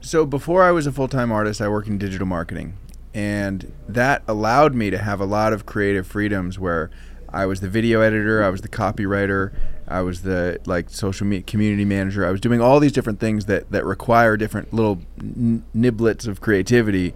so 0.00 0.24
before 0.24 0.62
I 0.62 0.70
was 0.70 0.86
a 0.86 0.92
full-time 0.92 1.32
artist, 1.32 1.60
I 1.60 1.68
worked 1.68 1.88
in 1.88 1.98
digital 1.98 2.26
marketing. 2.26 2.74
And 3.12 3.72
that 3.88 4.22
allowed 4.28 4.74
me 4.74 4.90
to 4.90 4.98
have 4.98 5.20
a 5.20 5.24
lot 5.24 5.52
of 5.52 5.66
creative 5.66 6.06
freedoms 6.06 6.58
where 6.58 6.90
I 7.28 7.46
was 7.46 7.60
the 7.60 7.68
video 7.68 8.02
editor, 8.02 8.42
I 8.44 8.50
was 8.50 8.60
the 8.60 8.68
copywriter, 8.68 9.52
I 9.88 10.02
was 10.02 10.22
the 10.22 10.60
like 10.66 10.90
social 10.90 11.26
media 11.26 11.42
community 11.42 11.84
manager. 11.84 12.26
I 12.26 12.30
was 12.30 12.40
doing 12.40 12.60
all 12.60 12.78
these 12.78 12.92
different 12.92 13.18
things 13.20 13.46
that 13.46 13.70
that 13.72 13.84
require 13.84 14.36
different 14.36 14.72
little 14.72 15.00
n- 15.18 15.64
niblets 15.74 16.26
of 16.26 16.40
creativity 16.40 17.14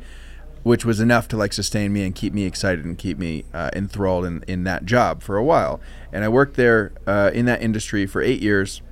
which 0.63 0.85
was 0.85 1.01
enough 1.01 1.27
to 1.29 1.37
like 1.37 1.53
sustain 1.53 1.93
me 1.93 2.05
and 2.05 2.15
keep 2.15 2.33
me 2.33 2.45
excited 2.45 2.85
and 2.85 2.99
keep 2.99 3.19
me 3.19 3.45
uh, 3.55 3.71
enthralled 3.75 4.25
in, 4.25 4.45
in 4.47 4.65
that 4.65 4.85
job 4.85 5.23
for 5.23 5.37
a 5.37 5.45
while. 5.45 5.81
And 6.13 6.25
I 6.25 6.29
worked 6.29 6.57
there 6.57 6.93
uh, 7.07 7.31
in 7.33 7.47
that 7.47 7.63
industry 7.63 8.07
for 8.07 8.21
eight 8.21 8.43
years, 8.43 8.83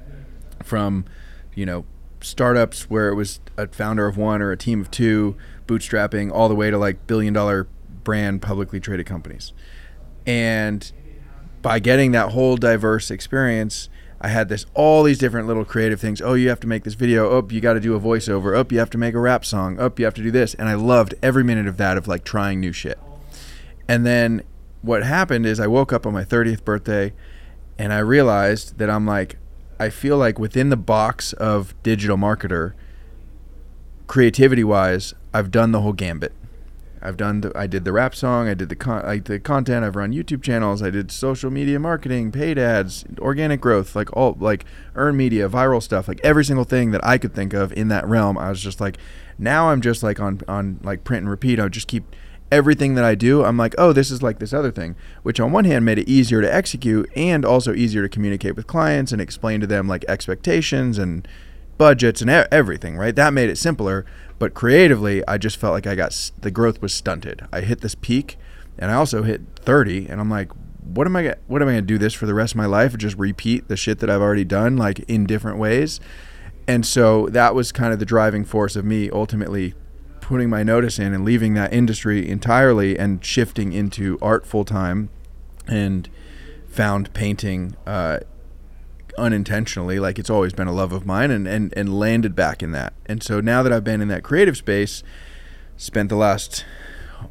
from 0.63 1.05
you 1.55 1.67
know 1.67 1.85
startups 2.21 2.91
where 2.91 3.09
it 3.09 3.15
was 3.15 3.41
a 3.57 3.69
founder 3.69 4.07
of 4.07 4.17
one 4.17 4.43
or 4.43 4.51
a 4.51 4.57
team 4.57 4.81
of 4.81 4.91
two, 4.91 5.37
bootstrapping, 5.67 6.33
all 6.33 6.49
the 6.49 6.55
way 6.55 6.71
to 6.71 6.79
like 6.79 7.07
billion 7.07 7.35
dollar 7.35 7.69
brand 8.05 8.41
publicly 8.43 8.81
traded 8.81 9.07
companies. 9.07 9.53
And 10.27 10.91
by 11.63 11.79
getting 11.79 12.13
that 12.13 12.33
whole 12.33 12.57
diverse 12.57 13.11
experience, 13.11 13.89
I 14.21 14.29
had 14.29 14.49
this 14.49 14.67
all 14.75 15.05
these 15.05 15.19
different 15.19 15.47
little 15.47 15.65
creative 15.65 16.01
things. 16.01 16.21
Oh, 16.21 16.35
you 16.35 16.49
have 16.49 16.61
to 16.61 16.67
make 16.67 16.85
this 16.85 16.95
video. 16.95 17.31
Oh, 17.31 17.47
you 17.51 17.61
got 17.61 17.75
to 17.75 17.81
do 17.81 17.95
a 17.95 18.01
voiceover. 18.01 18.57
Oh, 18.57 18.67
you 18.69 18.79
have 18.79 18.91
to 18.91 18.99
make 18.99 19.15
a 19.15 19.21
rap 19.21 19.45
song. 19.45 19.79
Oh, 19.79 19.93
you 19.97 20.05
have 20.05 20.15
to 20.15 20.23
do 20.23 20.31
this. 20.31 20.55
And 20.55 20.69
I 20.69 20.75
loved 20.75 21.15
every 21.23 21.45
minute 21.45 21.69
of 21.69 21.77
that 21.77 21.97
of 21.97 22.09
like 22.09 22.25
trying 22.25 22.61
new 22.61 22.73
shit. 22.73 22.99
And 23.87 24.05
then 24.05 24.43
what 24.83 25.05
happened 25.05 25.47
is 25.47 25.61
I 25.61 25.67
woke 25.67 25.93
up 25.93 26.07
on 26.07 26.13
my 26.13 26.25
30th 26.25 26.65
birthday 26.65 27.13
and 27.79 27.93
I 27.93 27.99
realized 27.99 28.79
that 28.79 28.91
I'm 28.91 29.07
like 29.07 29.37
I 29.81 29.91
feel 29.91 30.17
like 30.17 30.41
within 30.41 30.71
the 30.71 30.77
box 30.77 31.33
of 31.35 31.75
digital 31.85 32.17
marketer 32.17 32.73
creativity 34.09 34.65
wise, 34.65 35.15
I've 35.33 35.53
done 35.53 35.71
the 35.71 35.83
whole 35.83 35.93
gambit. 35.93 36.33
I've 37.03 37.17
done 37.17 37.41
the, 37.41 37.53
I 37.55 37.67
did 37.67 37.85
the 37.85 37.93
rap 37.93 38.15
song, 38.15 38.49
I 38.49 38.55
did 38.55 38.69
the 38.69 38.77
con, 38.77 39.05
I 39.05 39.19
did 39.19 39.45
content, 39.45 39.85
I've 39.85 39.97
run 39.97 40.13
YouTube 40.13 40.43
channels, 40.43 40.83
I 40.83 40.91
did 40.91 41.11
social 41.11 41.51
media 41.51 41.79
marketing, 41.79 42.33
paid 42.33 42.59
ads, 42.59 43.05
organic 43.19 43.61
growth, 43.61 43.95
like 43.95 44.15
all 44.17 44.37
like 44.39 44.65
earned 44.95 45.17
media, 45.17 45.49
viral 45.49 45.83
stuff, 45.83 46.09
like 46.09 46.21
every 46.23 46.45
single 46.45 46.65
thing 46.65 46.91
that 46.91 47.05
I 47.05 47.19
could 47.19 47.35
think 47.35 47.53
of 47.53 47.73
in 47.73 47.89
that 47.89 48.07
realm. 48.07 48.37
I 48.37 48.51
was 48.51 48.61
just 48.61 48.81
like 48.81 48.99
now 49.39 49.71
I'm 49.71 49.81
just 49.81 50.03
like 50.03 50.21
on 50.21 50.41
on 50.49 50.81
like 50.83 51.05
print 51.05 51.23
and 51.23 51.31
repeat. 51.31 51.61
I 51.61 51.69
just 51.69 51.89
keep 51.89 52.05
everything 52.51 52.95
that 52.95 53.05
I 53.05 53.15
do. 53.15 53.45
I'm 53.45 53.57
like, 53.57 53.75
"Oh, 53.79 53.93
this 53.93 54.11
is 54.11 54.23
like 54.23 54.39
this 54.39 54.53
other 54.53 54.71
thing," 54.71 54.97
which 55.23 55.39
on 55.39 55.53
one 55.53 55.65
hand 55.65 55.85
made 55.85 55.99
it 55.99 56.09
easier 56.09 56.41
to 56.41 56.53
execute 56.53 57.09
and 57.15 57.45
also 57.45 57.73
easier 57.75 58.03
to 58.03 58.09
communicate 58.09 58.57
with 58.57 58.67
clients 58.67 59.13
and 59.13 59.21
explain 59.21 59.61
to 59.61 59.67
them 59.67 59.87
like 59.87 60.05
expectations 60.09 60.99
and 60.99 61.29
budgets 61.79 62.21
and 62.21 62.29
everything, 62.31 62.97
right? 62.97 63.15
That 63.15 63.33
made 63.33 63.49
it 63.49 63.57
simpler. 63.57 64.05
But 64.39 64.55
creatively, 64.55 65.27
I 65.27 65.39
just 65.39 65.57
felt 65.57 65.73
like 65.73 65.87
I 65.87 65.95
got 65.95 66.31
the 66.41 66.51
growth 66.51 66.81
was 66.81 66.93
stunted. 66.93 67.47
I 67.53 67.61
hit 67.61 67.81
this 67.81 67.95
peak, 67.95 68.37
and 68.79 68.91
I 68.91 68.95
also 68.95 69.23
hit 69.23 69.43
30, 69.57 70.07
and 70.09 70.21
I'm 70.21 70.31
like, 70.31 70.53
what 70.83 71.07
am 71.07 71.17
I? 71.17 71.23
Gonna, 71.23 71.39
what 71.47 71.61
am 71.61 71.69
I 71.69 71.73
going 71.73 71.83
to 71.83 71.87
do 71.87 71.99
this 71.99 72.15
for 72.15 72.27
the 72.27 72.35
rest 72.35 72.53
of 72.53 72.57
my 72.57 72.67
life? 72.67 72.97
Just 72.97 73.17
repeat 73.19 73.69
the 73.69 73.77
shit 73.77 73.99
that 73.99 74.09
I've 74.11 74.21
already 74.21 74.45
done, 74.45 74.77
like 74.77 75.01
in 75.01 75.27
different 75.27 75.59
ways. 75.59 76.01
And 76.67 76.87
so 76.87 77.27
that 77.29 77.55
was 77.55 77.73
kind 77.73 77.93
of 77.93 77.99
the 77.99 78.05
driving 78.05 78.45
force 78.45 78.77
of 78.77 78.85
me 78.85 79.11
ultimately 79.11 79.75
putting 80.21 80.51
my 80.51 80.63
notice 80.63 80.99
in 80.99 81.15
and 81.15 81.25
leaving 81.25 81.55
that 81.55 81.73
industry 81.73 82.29
entirely 82.29 82.99
and 82.99 83.25
shifting 83.25 83.73
into 83.73 84.19
art 84.21 84.47
full 84.47 84.65
time, 84.65 85.09
and 85.67 86.09
found 86.69 87.13
painting. 87.15 87.75
Uh, 87.87 88.21
unintentionally 89.19 89.99
like 89.99 90.19
it's 90.19 90.31
always 90.31 90.53
been 90.53 90.69
a 90.69 90.73
love 90.73 90.93
of 90.93 91.05
mine 91.05 91.31
and, 91.31 91.47
and 91.47 91.73
and 91.77 91.99
landed 91.99 92.35
back 92.35 92.63
in 92.63 92.73
that. 92.73 92.95
And 93.07 93.23
so 93.23 93.41
now 93.41 93.63
that 93.63 93.73
i've 93.73 93.85
been 93.85 94.01
in 94.01 94.09
that 94.09 94.23
creative 94.23 94.57
space 94.57 95.03
spent 95.77 96.09
the 96.09 96.17
last 96.17 96.65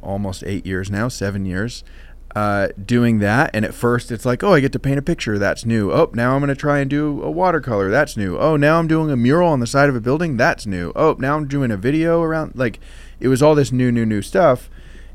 almost 0.02 0.44
eight 0.44 0.66
years 0.66 0.90
now 0.90 1.08
seven 1.08 1.44
years 1.44 1.82
uh, 2.36 2.68
doing 2.84 3.18
that. 3.18 3.50
And 3.54 3.64
at 3.64 3.74
first 3.74 4.12
it's 4.12 4.24
like 4.24 4.44
oh 4.44 4.52
i 4.52 4.60
get 4.60 4.72
to 4.72 4.78
paint 4.78 4.98
a 4.98 5.02
picture 5.02 5.38
that's 5.38 5.64
new. 5.64 5.90
Oh 5.90 6.10
now 6.14 6.34
i'm 6.34 6.40
going 6.40 6.48
to 6.48 6.54
try 6.54 6.78
and 6.78 6.90
do 6.90 7.22
a 7.22 7.30
watercolor 7.30 7.90
that's 7.90 8.16
new. 8.16 8.38
Oh 8.38 8.56
now 8.56 8.78
i'm 8.78 8.86
doing 8.86 9.10
a 9.10 9.16
mural 9.16 9.48
on 9.48 9.60
the 9.60 9.66
side 9.66 9.88
of 9.88 9.96
a 9.96 10.00
building 10.00 10.36
that's 10.36 10.66
new. 10.66 10.92
Oh 10.94 11.16
now 11.18 11.36
i'm 11.36 11.48
doing 11.48 11.70
a 11.70 11.76
video 11.76 12.22
around 12.22 12.52
like 12.54 12.80
it 13.18 13.28
was 13.28 13.42
all 13.42 13.54
this 13.54 13.72
new 13.72 13.90
new 13.90 14.06
new 14.06 14.22
stuff. 14.22 14.70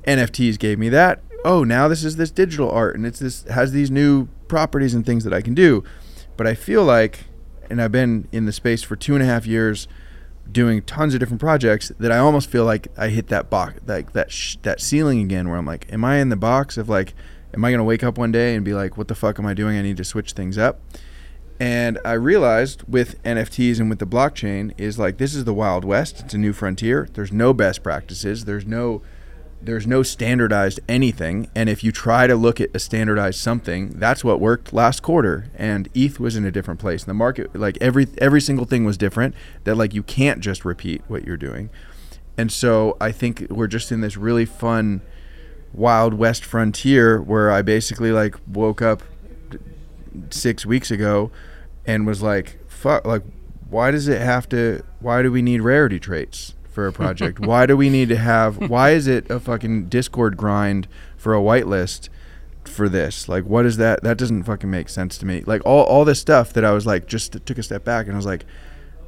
Nfts 0.05 0.59
gave 0.59 0.79
me 0.79 0.89
that. 0.89 1.21
Oh 1.45 1.63
now 1.63 1.87
this 1.87 2.03
is 2.03 2.15
this 2.15 2.31
digital 2.31 2.69
art 2.71 2.95
and 2.95 3.05
it's 3.05 3.19
this 3.19 3.43
has 3.43 3.71
these 3.71 3.91
new 3.91 4.27
properties 4.47 4.93
and 4.93 5.05
things 5.05 5.23
that 5.23 5.33
i 5.33 5.41
can 5.41 5.53
do 5.55 5.83
but 6.37 6.47
I 6.47 6.55
feel 6.55 6.83
like, 6.83 7.25
and 7.69 7.81
I've 7.81 7.91
been 7.91 8.27
in 8.31 8.45
the 8.45 8.51
space 8.51 8.83
for 8.83 8.95
two 8.95 9.13
and 9.13 9.23
a 9.23 9.25
half 9.25 9.45
years, 9.45 9.87
doing 10.51 10.81
tons 10.81 11.13
of 11.13 11.19
different 11.19 11.39
projects, 11.39 11.91
that 11.99 12.11
I 12.11 12.17
almost 12.17 12.49
feel 12.49 12.65
like 12.65 12.87
I 12.97 13.09
hit 13.09 13.27
that 13.27 13.49
box, 13.49 13.79
like 13.85 14.13
that 14.13 14.31
sh- 14.31 14.57
that 14.63 14.81
ceiling 14.81 15.21
again, 15.21 15.49
where 15.49 15.57
I'm 15.57 15.65
like, 15.65 15.91
am 15.91 16.03
I 16.03 16.17
in 16.17 16.29
the 16.29 16.35
box 16.35 16.77
of 16.77 16.89
like, 16.89 17.13
am 17.53 17.63
I 17.63 17.71
gonna 17.71 17.83
wake 17.83 18.03
up 18.03 18.17
one 18.17 18.31
day 18.31 18.55
and 18.55 18.65
be 18.65 18.73
like, 18.73 18.97
what 18.97 19.07
the 19.07 19.15
fuck 19.15 19.39
am 19.39 19.45
I 19.45 19.53
doing? 19.53 19.77
I 19.77 19.81
need 19.81 19.97
to 19.97 20.03
switch 20.03 20.33
things 20.33 20.57
up. 20.57 20.81
And 21.59 21.99
I 22.03 22.13
realized 22.13 22.83
with 22.87 23.21
NFTs 23.23 23.79
and 23.79 23.89
with 23.89 23.99
the 23.99 24.07
blockchain 24.07 24.73
is 24.77 24.99
like 24.99 25.17
this 25.17 25.35
is 25.35 25.45
the 25.45 25.53
wild 25.53 25.85
west. 25.85 26.19
It's 26.21 26.33
a 26.33 26.37
new 26.37 26.51
frontier. 26.51 27.07
There's 27.13 27.31
no 27.31 27.53
best 27.53 27.83
practices. 27.83 28.45
There's 28.45 28.65
no 28.65 29.01
there's 29.65 29.87
no 29.87 30.03
standardized 30.03 30.79
anything 30.89 31.49
and 31.55 31.69
if 31.69 31.83
you 31.83 31.91
try 31.91 32.27
to 32.27 32.35
look 32.35 32.59
at 32.59 32.69
a 32.73 32.79
standardized 32.79 33.39
something 33.39 33.89
that's 33.91 34.23
what 34.23 34.39
worked 34.39 34.73
last 34.73 35.01
quarter 35.01 35.49
and 35.55 35.89
eth 35.95 36.19
was 36.19 36.35
in 36.35 36.45
a 36.45 36.51
different 36.51 36.79
place. 36.79 37.03
The 37.03 37.13
market 37.13 37.55
like 37.55 37.77
every 37.79 38.07
every 38.17 38.41
single 38.41 38.65
thing 38.65 38.83
was 38.85 38.97
different 38.97 39.35
that 39.63 39.75
like 39.75 39.93
you 39.93 40.03
can't 40.03 40.41
just 40.41 40.65
repeat 40.65 41.01
what 41.07 41.25
you're 41.25 41.37
doing. 41.37 41.69
And 42.37 42.51
so 42.51 42.97
i 42.99 43.11
think 43.11 43.47
we're 43.49 43.67
just 43.67 43.91
in 43.91 44.01
this 44.01 44.17
really 44.17 44.45
fun 44.45 45.01
wild 45.73 46.13
west 46.13 46.45
frontier 46.45 47.21
where 47.21 47.51
i 47.51 47.61
basically 47.61 48.11
like 48.11 48.35
woke 48.47 48.81
up 48.81 49.01
six 50.29 50.65
weeks 50.65 50.91
ago 50.91 51.31
and 51.85 52.05
was 52.05 52.21
like 52.21 52.59
fuck 52.69 53.05
like 53.05 53.23
why 53.69 53.89
does 53.89 54.07
it 54.07 54.21
have 54.21 54.47
to 54.49 54.83
why 54.99 55.23
do 55.23 55.31
we 55.31 55.41
need 55.41 55.61
rarity 55.61 55.99
traits 55.99 56.53
for 56.73 56.87
a 56.87 56.93
project. 57.01 57.39
Why 57.39 57.65
do 57.65 57.77
we 57.77 57.89
need 57.89 58.09
to 58.09 58.17
have 58.17 58.69
why 58.69 58.91
is 58.91 59.07
it 59.07 59.29
a 59.29 59.39
fucking 59.39 59.85
discord 59.85 60.35
grind 60.35 60.87
for 61.15 61.33
a 61.33 61.39
whitelist 61.39 62.09
for 62.65 62.89
this? 62.89 63.29
Like 63.29 63.45
what 63.45 63.65
is 63.65 63.77
that? 63.77 64.03
That 64.03 64.17
doesn't 64.17 64.43
fucking 64.43 64.69
make 64.69 64.89
sense 64.89 65.17
to 65.19 65.25
me. 65.25 65.43
Like 65.45 65.61
all, 65.65 65.83
all 65.85 66.05
this 66.05 66.19
stuff 66.19 66.51
that 66.53 66.65
i 66.65 66.71
was 66.71 66.85
like 66.85 67.07
just 67.07 67.45
took 67.45 67.57
a 67.57 67.63
step 67.63 67.83
back 67.83 68.07
and 68.07 68.15
i 68.15 68.17
was 68.17 68.25
like 68.25 68.45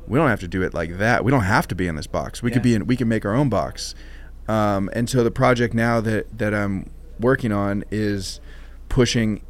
we 0.08 0.20
don't 0.20 0.30
have 0.30 0.42
to 0.42 0.48
do 0.48 0.62
it 0.62 0.74
like 0.74 1.00
that. 1.00 1.26
We 1.26 1.32
don't 1.32 1.46
have 1.46 1.68
to 1.70 1.76
be 1.76 1.88
in 1.88 1.96
this 1.96 2.06
box. 2.06 2.44
We 2.44 2.52
could 2.52 2.62
be 2.62 2.76
in 2.76 2.86
we 2.86 2.96
can 2.96 3.08
make 3.08 3.26
our 3.26 3.34
own 3.34 3.50
box. 3.50 3.96
Um, 4.48 4.90
and 4.94 5.10
so 5.10 5.24
the 5.24 5.32
project 5.32 5.74
now 5.74 6.00
that 6.02 6.38
that 6.38 6.54
i'm 6.54 6.92
working 7.20 7.52
on 7.52 7.84
is 7.90 8.40
pushing 8.90 9.42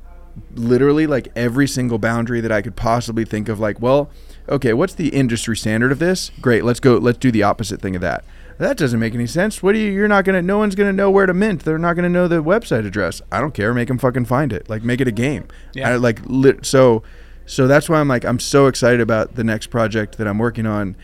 literally 0.53 1.07
like 1.07 1.27
every 1.35 1.67
single 1.67 1.97
boundary 1.97 2.41
that 2.41 2.51
I 2.51 2.61
could 2.61 2.75
possibly 2.75 3.25
think 3.25 3.49
of 3.49 3.59
like 3.59 3.81
well 3.81 4.09
okay 4.47 4.73
what's 4.73 4.93
the 4.93 5.09
industry 5.09 5.57
standard 5.57 5.91
of 5.91 5.99
this? 5.99 6.31
Great 6.41 6.63
let's 6.63 6.79
go 6.79 6.97
let's 6.97 7.17
do 7.17 7.31
the 7.31 7.43
opposite 7.43 7.81
thing 7.81 7.95
of 7.95 8.01
that. 8.01 8.23
That 8.57 8.77
doesn't 8.77 8.99
make 8.99 9.13
any 9.13 9.27
sense. 9.27 9.61
What 9.61 9.73
do 9.73 9.79
you 9.79 9.91
you're 9.91 10.07
not 10.07 10.25
gonna 10.25 10.41
no 10.41 10.57
one's 10.57 10.75
gonna 10.75 10.93
know 10.93 11.11
where 11.11 11.25
to 11.25 11.33
mint. 11.33 11.63
They're 11.63 11.77
not 11.77 11.95
gonna 11.95 12.09
know 12.09 12.27
the 12.27 12.43
website 12.43 12.85
address. 12.85 13.21
I 13.31 13.41
don't 13.41 13.53
care. 13.53 13.73
Make 13.73 13.87
them 13.87 13.97
fucking 13.97 14.25
find 14.25 14.53
it. 14.53 14.69
Like 14.69 14.83
make 14.83 15.01
it 15.01 15.07
a 15.07 15.11
game. 15.11 15.47
Yeah. 15.73 15.89
I, 15.89 15.95
like 15.95 16.19
lit, 16.25 16.65
so 16.65 17.03
so 17.45 17.67
that's 17.67 17.89
why 17.89 17.99
I'm 17.99 18.07
like 18.07 18.25
I'm 18.25 18.39
so 18.39 18.67
excited 18.67 19.01
about 19.01 19.35
the 19.35 19.43
next 19.43 19.67
project 19.67 20.17
that 20.17 20.27
I'm 20.27 20.37
working 20.37 20.65
on 20.65 20.95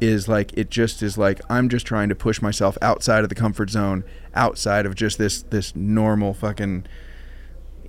is 0.00 0.28
like 0.28 0.52
it 0.54 0.70
just 0.70 1.02
is 1.02 1.16
like 1.16 1.40
I'm 1.48 1.68
just 1.68 1.86
trying 1.86 2.08
to 2.08 2.14
push 2.14 2.42
myself 2.42 2.76
outside 2.82 3.22
of 3.22 3.28
the 3.28 3.34
comfort 3.34 3.70
zone 3.70 4.04
outside 4.34 4.86
of 4.86 4.94
just 4.94 5.18
this 5.18 5.42
this 5.42 5.74
normal 5.76 6.34
fucking 6.34 6.86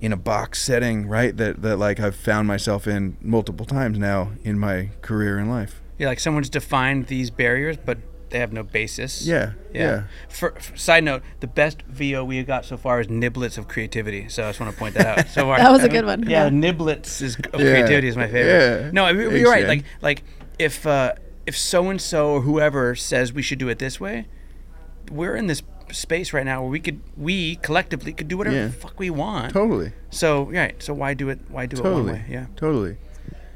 in 0.00 0.12
a 0.12 0.16
box 0.16 0.60
setting, 0.62 1.06
right? 1.08 1.36
That 1.36 1.62
that 1.62 1.78
like 1.78 1.98
I've 2.00 2.16
found 2.16 2.46
myself 2.48 2.86
in 2.86 3.16
multiple 3.20 3.66
times 3.66 3.98
now 3.98 4.32
in 4.44 4.58
my 4.58 4.90
career 5.02 5.38
and 5.38 5.48
life. 5.50 5.80
Yeah, 5.98 6.08
like 6.08 6.20
someone's 6.20 6.50
defined 6.50 7.06
these 7.06 7.30
barriers, 7.30 7.76
but 7.82 7.98
they 8.28 8.38
have 8.40 8.52
no 8.52 8.62
basis. 8.64 9.24
Yeah, 9.24 9.52
yeah. 9.72 10.04
For, 10.28 10.50
for- 10.58 10.76
side 10.76 11.04
note, 11.04 11.22
the 11.40 11.46
best 11.46 11.82
VO 11.82 12.24
we 12.24 12.42
got 12.42 12.64
so 12.64 12.76
far 12.76 13.00
is 13.00 13.06
niblets 13.06 13.56
of 13.56 13.68
creativity. 13.68 14.28
So 14.28 14.44
I 14.44 14.48
just 14.48 14.60
want 14.60 14.72
to 14.72 14.78
point 14.78 14.94
that 14.96 15.18
out. 15.18 15.28
So 15.28 15.48
our- 15.50 15.58
That 15.58 15.70
was 15.70 15.84
a 15.84 15.88
good 15.88 16.04
one, 16.04 16.24
Yeah, 16.28 16.44
yeah. 16.44 16.50
niblets 16.50 17.22
is, 17.22 17.36
of 17.36 17.60
Yeah, 17.60 17.70
creativity 17.70 18.08
is 18.08 18.16
my 18.16 18.26
favorite. 18.26 18.82
yeah. 18.84 18.90
No, 18.92 19.04
I 19.04 19.12
mean, 19.12 19.28
Thanks, 19.28 19.40
you're 19.40 19.50
right. 19.50 19.66
Like 19.66 19.84
like 20.02 20.24
if 20.58 20.86
uh, 20.86 21.14
if 21.46 21.56
so 21.56 21.88
and 21.88 22.00
so 22.02 22.30
or 22.32 22.40
whoever 22.42 22.94
says 22.96 23.32
we 23.32 23.42
should 23.42 23.58
do 23.60 23.68
it 23.68 23.78
this 23.78 23.98
way, 24.00 24.26
we're 25.10 25.36
in 25.36 25.46
this 25.46 25.62
space 25.92 26.32
right 26.32 26.44
now 26.44 26.62
where 26.62 26.70
we 26.70 26.80
could 26.80 27.00
we 27.16 27.56
collectively 27.56 28.12
could 28.12 28.28
do 28.28 28.36
whatever 28.38 28.56
Yeah. 28.56 28.66
the 28.66 28.72
fuck 28.72 28.98
we 28.98 29.10
want. 29.10 29.52
Totally, 29.52 29.92
So 30.10 30.44
right. 30.44 30.80
So 30.82 30.92
why 30.94 31.14
do 31.14 31.28
it? 31.28 31.38
Why 31.48 31.66
do 31.66 31.76
it 31.78 31.82
one 31.84 32.06
way? 32.06 32.24
Yeah. 32.28 32.46
totally. 32.56 32.96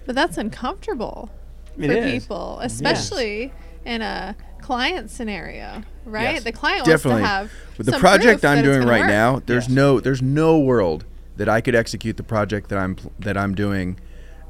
But 0.06 0.14
that's 0.14 0.38
uncomfortable 0.38 1.30
It 1.78 1.86
for 1.88 1.92
is. 1.92 2.22
people, 2.22 2.58
especially 2.62 3.52
in 3.84 4.02
a 4.02 4.34
client 4.60 5.10
scenario, 5.10 5.82
right? 6.04 6.34
Yes. 6.34 6.44
The 6.44 6.52
client 6.52 6.84
Definitely. 6.86 7.22
wants 7.22 7.24
to 7.24 7.28
have 7.28 7.50
With 7.78 7.86
the 7.86 7.92
some 7.92 8.00
project 8.00 8.40
proof 8.42 8.52
I'm 8.52 8.64
doing 8.64 8.82
right 8.86 9.00
work. 9.00 9.08
now, 9.08 9.42
there's 9.46 9.68
Yes. 9.68 9.74
no 9.76 10.00
there's 10.00 10.22
no 10.22 10.58
world 10.58 11.04
that 11.36 11.48
I 11.48 11.60
could 11.60 11.74
execute 11.74 12.16
the 12.16 12.22
project 12.22 12.68
that 12.70 12.78
I'm 12.78 12.96
that 13.18 13.36
I'm 13.36 13.54
doing. 13.54 13.98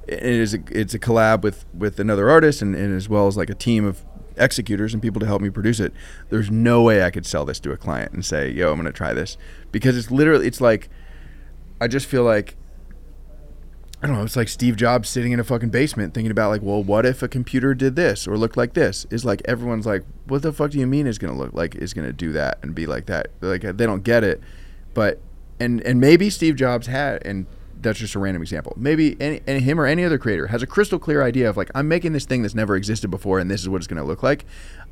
It 0.08 0.22
is 0.24 0.54
a, 0.54 0.58
it's 0.70 0.92
a 0.94 0.98
collab 0.98 1.42
with 1.42 1.64
with 1.72 2.00
another 2.00 2.28
artist 2.28 2.62
and, 2.62 2.74
and 2.74 2.94
as 2.96 3.08
well 3.08 3.26
as 3.28 3.36
like 3.36 3.50
a 3.50 3.54
team 3.54 3.84
of 3.84 4.04
executors 4.40 4.92
and 4.92 5.02
people 5.02 5.20
to 5.20 5.26
help 5.26 5.42
me 5.42 5.50
produce 5.50 5.78
it. 5.80 5.92
There's 6.30 6.50
no 6.50 6.82
way 6.82 7.04
I 7.04 7.10
could 7.10 7.26
sell 7.26 7.44
this 7.44 7.60
to 7.60 7.72
a 7.72 7.76
client 7.76 8.12
and 8.12 8.24
say, 8.24 8.50
"Yo, 8.50 8.70
I'm 8.70 8.76
going 8.76 8.86
to 8.86 8.92
try 8.92 9.12
this," 9.12 9.36
because 9.70 9.96
it's 9.96 10.10
literally 10.10 10.46
it's 10.46 10.60
like 10.60 10.88
I 11.80 11.88
just 11.88 12.06
feel 12.06 12.24
like 12.24 12.56
I 14.02 14.06
don't 14.06 14.16
know. 14.16 14.22
It's 14.22 14.36
like 14.36 14.48
Steve 14.48 14.76
Jobs 14.76 15.10
sitting 15.10 15.32
in 15.32 15.40
a 15.40 15.44
fucking 15.44 15.68
basement 15.68 16.14
thinking 16.14 16.30
about 16.30 16.48
like, 16.48 16.62
well, 16.62 16.82
what 16.82 17.04
if 17.04 17.22
a 17.22 17.28
computer 17.28 17.74
did 17.74 17.96
this 17.96 18.26
or 18.26 18.38
looked 18.38 18.56
like 18.56 18.72
this? 18.72 19.06
Is 19.10 19.26
like 19.26 19.42
everyone's 19.44 19.84
like, 19.84 20.04
what 20.26 20.40
the 20.40 20.54
fuck 20.54 20.70
do 20.70 20.78
you 20.78 20.86
mean 20.86 21.06
is 21.06 21.18
gonna 21.18 21.36
look 21.36 21.52
like 21.52 21.74
is 21.74 21.92
gonna 21.92 22.12
do 22.12 22.32
that 22.32 22.58
and 22.62 22.74
be 22.74 22.86
like 22.86 23.06
that? 23.06 23.28
Like 23.40 23.62
they 23.62 23.86
don't 23.86 24.02
get 24.02 24.24
it, 24.24 24.40
but 24.94 25.20
and 25.58 25.82
and 25.82 26.00
maybe 26.00 26.30
Steve 26.30 26.56
Jobs 26.56 26.86
had 26.86 27.24
and 27.26 27.46
that's 27.80 27.98
just 27.98 28.14
a 28.14 28.18
random 28.18 28.42
example. 28.42 28.74
Maybe 28.76 29.16
any, 29.20 29.40
any 29.46 29.60
him 29.60 29.80
or 29.80 29.86
any 29.86 30.04
other 30.04 30.18
creator 30.18 30.48
has 30.48 30.62
a 30.62 30.66
crystal 30.66 30.98
clear 30.98 31.22
idea 31.22 31.48
of 31.48 31.56
like 31.56 31.70
I'm 31.74 31.88
making 31.88 32.12
this 32.12 32.24
thing 32.24 32.42
that's 32.42 32.54
never 32.54 32.76
existed 32.76 33.10
before 33.10 33.38
and 33.38 33.50
this 33.50 33.60
is 33.60 33.68
what 33.68 33.78
it's 33.78 33.86
gonna 33.86 34.04
look 34.04 34.22
like. 34.22 34.44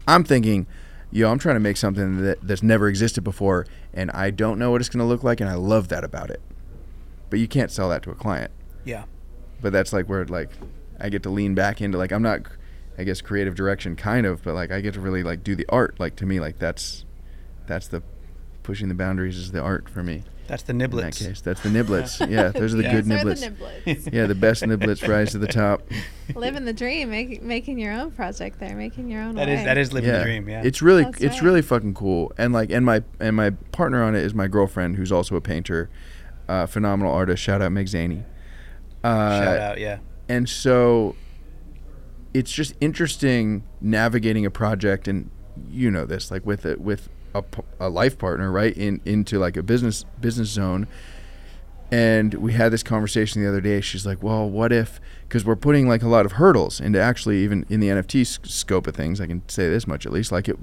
I'm 0.07 0.24
thinking. 0.24 0.66
Yo, 1.11 1.31
I'm 1.31 1.38
trying 1.38 1.57
to 1.57 1.61
make 1.61 1.79
something 1.79 2.22
that, 2.22 2.38
that's 2.42 2.62
never 2.62 2.87
existed 2.87 3.24
before, 3.24 3.64
and 3.94 4.11
I 4.11 4.31
don't 4.31 4.59
know 4.59 4.70
what 4.70 4.83
it's 4.83 4.90
going 4.90 4.98
to 4.98 5.07
look 5.07 5.24
like, 5.24 5.40
and 5.40 5.48
I 5.48 5.55
love 5.55 5.88
that 5.88 6.05
about 6.05 6.29
it. 6.29 6.42
But 7.31 7.38
you 7.38 7.48
can't 7.48 7.70
sell 7.70 7.88
that 7.88 8.03
to 8.03 8.11
a 8.11 8.14
client 8.14 8.51
Yeah. 8.85 9.05
but 9.62 9.72
that's 9.72 9.90
like 9.94 10.07
where 10.07 10.27
like 10.27 10.51
I 11.01 11.09
get 11.09 11.22
to 11.22 11.31
lean 11.31 11.55
back 11.55 11.81
into 11.81 11.96
like 11.96 12.12
I'm 12.12 12.20
not 12.20 12.42
I 12.98 13.05
guess 13.05 13.22
creative 13.22 13.55
direction 13.55 13.96
kind 13.96 14.27
of 14.27 14.42
but 14.44 14.53
like 14.55 14.70
I 14.70 14.83
get 14.83 14.92
to 14.94 15.01
really 15.01 15.22
like 15.22 15.42
do 15.42 15.57
the 15.57 15.64
art 15.70 15.98
like 15.98 16.14
to 16.16 16.27
me 16.27 16.40
like 16.40 16.59
that's 16.59 17.07
that's 17.66 17.88
the 17.88 18.03
pushing 18.62 18.88
the 18.88 18.94
boundaries 18.94 19.38
is 19.38 19.53
the 19.53 19.62
art 19.62 19.88
for 19.88 20.03
me 20.03 20.24
That's 20.48 20.64
the 20.64 20.72
in 20.72 20.78
that 20.78 20.90
niblets. 20.90 21.24
case 21.24 21.40
that's 21.40 21.61
the 21.61 21.68
niblets 21.68 22.28
yeah 22.30 22.48
those 22.48 22.74
are 22.74 22.78
the 22.78 22.82
Yeah. 22.82 22.92
good 23.00 23.04
Those 23.04 23.20
are 23.44 23.50
niblets 23.50 23.84
the 23.84 23.94
niblets. 23.94 24.12
yeah 24.12 24.26
the 24.26 24.34
best 24.34 24.62
niblets 24.70 25.06
rise 25.06 25.30
to 25.32 25.38
the 25.38 25.46
top 25.46 25.82
Living 26.34 26.64
the 26.64 26.72
dream, 26.72 27.11
make, 27.11 27.42
making 27.42 27.78
your 27.78 27.92
own 27.94 28.11
project 28.11 28.58
there, 28.61 28.74
making 28.76 29.08
your 29.11 29.22
own 29.22 29.34
That 29.37 29.46
way. 29.48 29.54
is 29.54 29.64
that 29.64 29.78
is 29.78 29.92
living 29.92 30.11
yeah 30.11 30.18
the 30.18 30.24
dream. 30.24 30.48
Yeah. 30.48 30.62
it's 30.64 30.82
really 30.82 31.04
That's 31.04 31.20
it's 31.20 31.34
right. 31.37 31.42
really 31.42 31.62
fucking 31.62 31.94
cool 31.94 32.32
and 32.37 32.52
like 32.52 32.70
and 32.72 32.84
my 32.84 33.04
and 33.20 33.37
my 33.37 33.50
partner 33.72 34.02
on 34.02 34.14
it 34.16 34.24
is 34.24 34.34
my 34.34 34.48
girlfriend 34.48 34.96
who's 34.96 35.12
also 35.12 35.37
a 35.37 35.40
painter 35.40 35.88
uh, 36.48 36.66
phenomenal 36.66 37.12
artist 37.12 37.42
shout 37.42 37.61
out 37.62 37.70
Meg 37.72 37.87
Zaney 37.87 38.24
uh, 39.04 39.44
Shout 39.44 39.58
out. 39.58 39.78
Yeah. 39.78 39.98
and 40.28 40.48
so 40.48 41.14
it's 42.34 42.50
just 42.52 42.74
interesting 42.80 43.64
navigating 43.80 44.44
a 44.46 44.50
project 44.50 45.08
and 45.08 45.30
you 45.70 45.90
know 45.90 46.04
this 46.06 46.30
like 46.30 46.44
with 46.46 46.64
it 46.66 46.80
with 46.80 47.08
a, 47.38 47.87
a 47.87 47.88
life 47.88 48.18
partner 48.18 48.51
right 48.51 48.77
in 48.77 49.01
into 49.05 49.38
like 49.38 49.57
a 49.57 49.62
business 49.62 50.05
business 50.20 50.48
zone. 50.48 50.87
And 51.90 52.35
we 52.35 52.53
had 52.53 52.70
this 52.70 52.83
conversation 52.83 53.42
the 53.42 53.48
other 53.48 53.62
day. 53.62 53.81
She's 53.81 54.05
like 54.05 54.22
well 54.22 54.48
what 54.48 54.72
if 54.72 55.01
because 55.29 55.44
we're 55.44 55.57
putting 55.57 55.88
like 55.88 56.03
a 56.03 56.09
lot 56.09 56.27
of 56.27 56.33
hurdles 56.33 56.81
into 56.81 57.01
actually 57.01 57.38
even 57.38 57.66
in 57.68 57.81
the 57.81 57.88
nft 57.88 58.20
s- 58.20 58.38
scope 58.44 58.87
of 58.87 58.96
things 58.96 59.20
i 59.20 59.27
can 59.27 59.46
say 59.48 59.68
this 59.68 59.87
much 59.87 60.07
at 60.07 60.12
least 60.12 60.33
like 60.33 60.48
it 60.48 60.57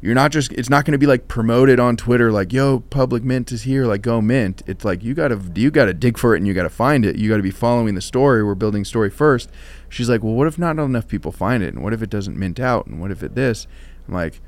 you're 0.00 0.14
not 0.14 0.30
just 0.30 0.52
it's 0.52 0.70
not 0.70 0.84
going 0.84 0.92
to 0.92 0.98
be 0.98 1.06
like 1.06 1.26
promoted 1.26 1.80
on 1.80 1.96
twitter 1.96 2.30
like 2.30 2.52
yo 2.52 2.80
public 2.80 3.24
mint 3.24 3.50
is 3.50 3.62
here 3.62 3.86
like 3.86 4.02
go 4.02 4.20
mint. 4.20 4.62
It's 4.66 4.84
like 4.84 5.02
you 5.02 5.14
gotta 5.14 5.40
you 5.54 5.70
gotta 5.70 5.94
dig 5.94 6.18
for 6.18 6.34
it 6.34 6.38
and 6.38 6.46
you 6.46 6.52
gotta 6.52 6.68
find 6.68 7.04
it. 7.06 7.16
You 7.16 7.30
gotta 7.30 7.42
be 7.42 7.50
following 7.50 7.94
the 7.94 8.02
story. 8.02 8.44
We're 8.44 8.54
building 8.54 8.84
story 8.84 9.08
first. 9.08 9.50
She's 9.88 10.08
like 10.08 10.22
well 10.22 10.34
what 10.34 10.46
if 10.46 10.58
not 10.58 10.78
enough 10.78 11.08
people 11.08 11.32
find 11.32 11.62
it? 11.62 11.72
And 11.72 11.82
what 11.82 11.94
if 11.94 12.02
it 12.02 12.10
doesn't 12.10 12.38
mint 12.38 12.60
out? 12.60 12.86
And 12.86 13.00
what 13.00 13.10
if 13.10 13.22
it 13.22 13.34
this? 13.34 13.66
I'm 14.06 14.14
like 14.14 14.42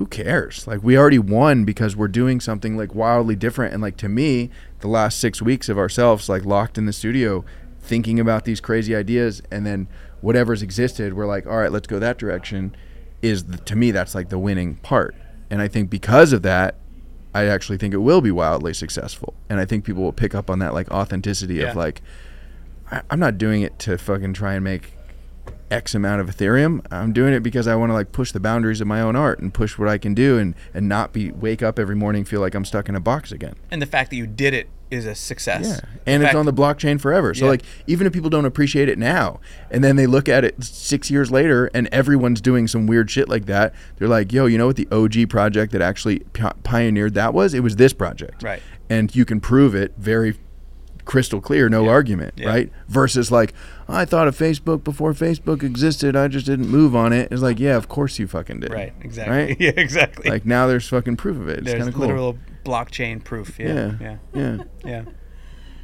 who 0.00 0.06
cares? 0.06 0.66
Like 0.66 0.82
we 0.82 0.96
already 0.96 1.18
won 1.18 1.66
because 1.66 1.94
we're 1.94 2.08
doing 2.08 2.40
something 2.40 2.74
like 2.74 2.94
wildly 2.94 3.36
different. 3.36 3.74
And 3.74 3.82
like 3.82 3.98
to 3.98 4.08
me 4.08 4.48
the 4.78 4.88
last 4.88 5.20
six 5.20 5.42
weeks 5.42 5.68
of 5.68 5.76
ourselves 5.76 6.26
like 6.26 6.46
locked 6.46 6.78
in 6.78 6.86
the 6.86 6.92
studio 6.94 7.44
thinking 7.82 8.18
about 8.18 8.46
these 8.46 8.62
crazy 8.62 8.96
ideas 8.96 9.42
and 9.50 9.66
then 9.66 9.88
whatever's 10.22 10.62
existed 10.62 11.12
we're 11.12 11.26
like 11.26 11.46
all 11.46 11.58
right 11.58 11.70
let's 11.70 11.86
go 11.86 11.98
that 11.98 12.16
direction 12.16 12.74
is 13.20 13.44
the, 13.44 13.56
to 13.58 13.76
me 13.76 13.90
that's 13.90 14.14
like 14.14 14.30
the 14.30 14.38
winning 14.38 14.76
part. 14.76 15.14
And 15.50 15.60
i 15.60 15.68
think 15.68 15.90
because 15.90 16.32
of 16.32 16.40
that 16.42 16.76
i 17.34 17.44
actually 17.44 17.76
think 17.76 17.92
it 17.92 17.98
will 17.98 18.22
be 18.22 18.30
wildly 18.30 18.72
successful. 18.72 19.34
And 19.50 19.60
i 19.60 19.66
think 19.66 19.84
people 19.84 20.02
will 20.02 20.12
pick 20.14 20.34
up 20.34 20.48
on 20.48 20.60
that 20.60 20.72
like 20.72 20.90
authenticity 20.90 21.56
Yeah. 21.56 21.72
of 21.72 21.76
like 21.76 22.00
I, 22.90 23.02
i'm 23.10 23.20
not 23.20 23.36
doing 23.36 23.60
it 23.60 23.78
to 23.80 23.98
fucking 23.98 24.32
try 24.32 24.54
and 24.54 24.64
make 24.64 24.94
x 25.70 25.94
amount 25.94 26.20
of 26.20 26.28
ethereum 26.28 26.84
i'm 26.90 27.12
doing 27.12 27.32
it 27.32 27.42
because 27.42 27.66
i 27.68 27.74
want 27.74 27.90
to 27.90 27.94
like 27.94 28.12
push 28.12 28.32
the 28.32 28.40
boundaries 28.40 28.80
of 28.80 28.86
my 28.86 29.00
own 29.00 29.14
art 29.14 29.38
and 29.38 29.54
push 29.54 29.78
what 29.78 29.88
i 29.88 29.96
can 29.98 30.14
do 30.14 30.38
and 30.38 30.54
and 30.74 30.88
not 30.88 31.12
be 31.12 31.30
wake 31.30 31.62
up 31.62 31.78
every 31.78 31.94
morning 31.96 32.24
feel 32.24 32.40
like 32.40 32.54
i'm 32.54 32.64
stuck 32.64 32.88
in 32.88 32.94
a 32.96 33.00
box 33.00 33.30
again 33.32 33.54
And 33.70 33.80
the 33.80 33.86
fact 33.86 34.10
that 34.10 34.16
you 34.16 34.26
did 34.26 34.54
it 34.54 34.68
is 34.90 35.06
a 35.06 35.14
success. 35.14 35.66
yeah, 35.84 35.88
and 36.04 36.20
it's 36.24 36.30
fact- 36.30 36.36
on 36.36 36.46
the 36.46 36.52
blockchain 36.52 37.00
forever. 37.00 37.32
So 37.32 37.44
Yeah. 37.44 37.52
like, 37.52 37.62
even 37.86 38.08
if 38.08 38.12
people 38.12 38.28
don't 38.28 38.44
appreciate 38.44 38.88
it 38.88 38.98
now, 38.98 39.38
and 39.70 39.84
then 39.84 39.94
they 39.94 40.08
look 40.08 40.28
at 40.28 40.44
it 40.44 40.64
six 40.64 41.12
years 41.12 41.30
later, 41.30 41.70
and 41.72 41.86
everyone's 41.92 42.40
doing 42.40 42.66
some 42.66 42.88
weird 42.88 43.08
shit 43.08 43.28
like 43.28 43.46
that, 43.46 43.72
they're 43.98 44.08
like, 44.08 44.32
"Yo, 44.32 44.46
you 44.46 44.58
know 44.58 44.66
what? 44.66 44.74
The 44.74 44.88
OG 44.90 45.26
project 45.26 45.70
that 45.74 45.80
actually 45.80 46.18
pi- 46.32 46.54
pioneered 46.64 47.14
that 47.14 47.32
was? 47.32 47.54
It 47.54 47.62
was 47.62 47.76
this 47.76 47.92
project, 47.92 48.42
Right. 48.42 48.60
And 48.88 49.14
you 49.14 49.24
can 49.24 49.38
prove 49.38 49.76
it 49.76 49.92
very 49.96 50.34
crystal 51.04 51.40
clear, 51.40 51.68
no 51.68 51.84
Yeah. 51.84 51.90
argument, 51.90 52.34
right? 52.44 52.72
Versus 52.88 53.30
like, 53.30 53.54
I 53.90 54.04
thought 54.04 54.28
of 54.28 54.36
Facebook 54.36 54.84
before 54.84 55.12
Facebook 55.12 55.62
existed, 55.62 56.16
I 56.16 56.28
just 56.28 56.46
didn't 56.46 56.68
move 56.68 56.94
on 56.94 57.12
it. 57.12 57.30
It's 57.30 57.42
like, 57.42 57.58
yeah, 57.58 57.76
of 57.76 57.88
course 57.88 58.18
you 58.18 58.26
fucking 58.26 58.60
did, 58.60 58.72
Right. 58.72 58.92
Exactly. 59.00 59.36
Right? 59.36 59.56
Yeah. 59.60 59.72
Exactly. 59.76 60.30
Like 60.30 60.46
now 60.46 60.66
there's 60.66 60.88
fucking 60.88 61.16
proof 61.16 61.36
of 61.36 61.48
it. 61.48 61.58
It's 61.58 61.66
There's 61.66 61.78
kind 61.78 61.88
of 61.88 61.94
cool. 61.94 62.06
literal 62.06 62.38
blockchain 62.64 63.22
proof. 63.22 63.58
Yeah. 63.58 63.66
yeah, 63.68 63.92
Yeah. 64.00 64.16
yeah. 64.34 64.62
Yeah. 64.84 65.04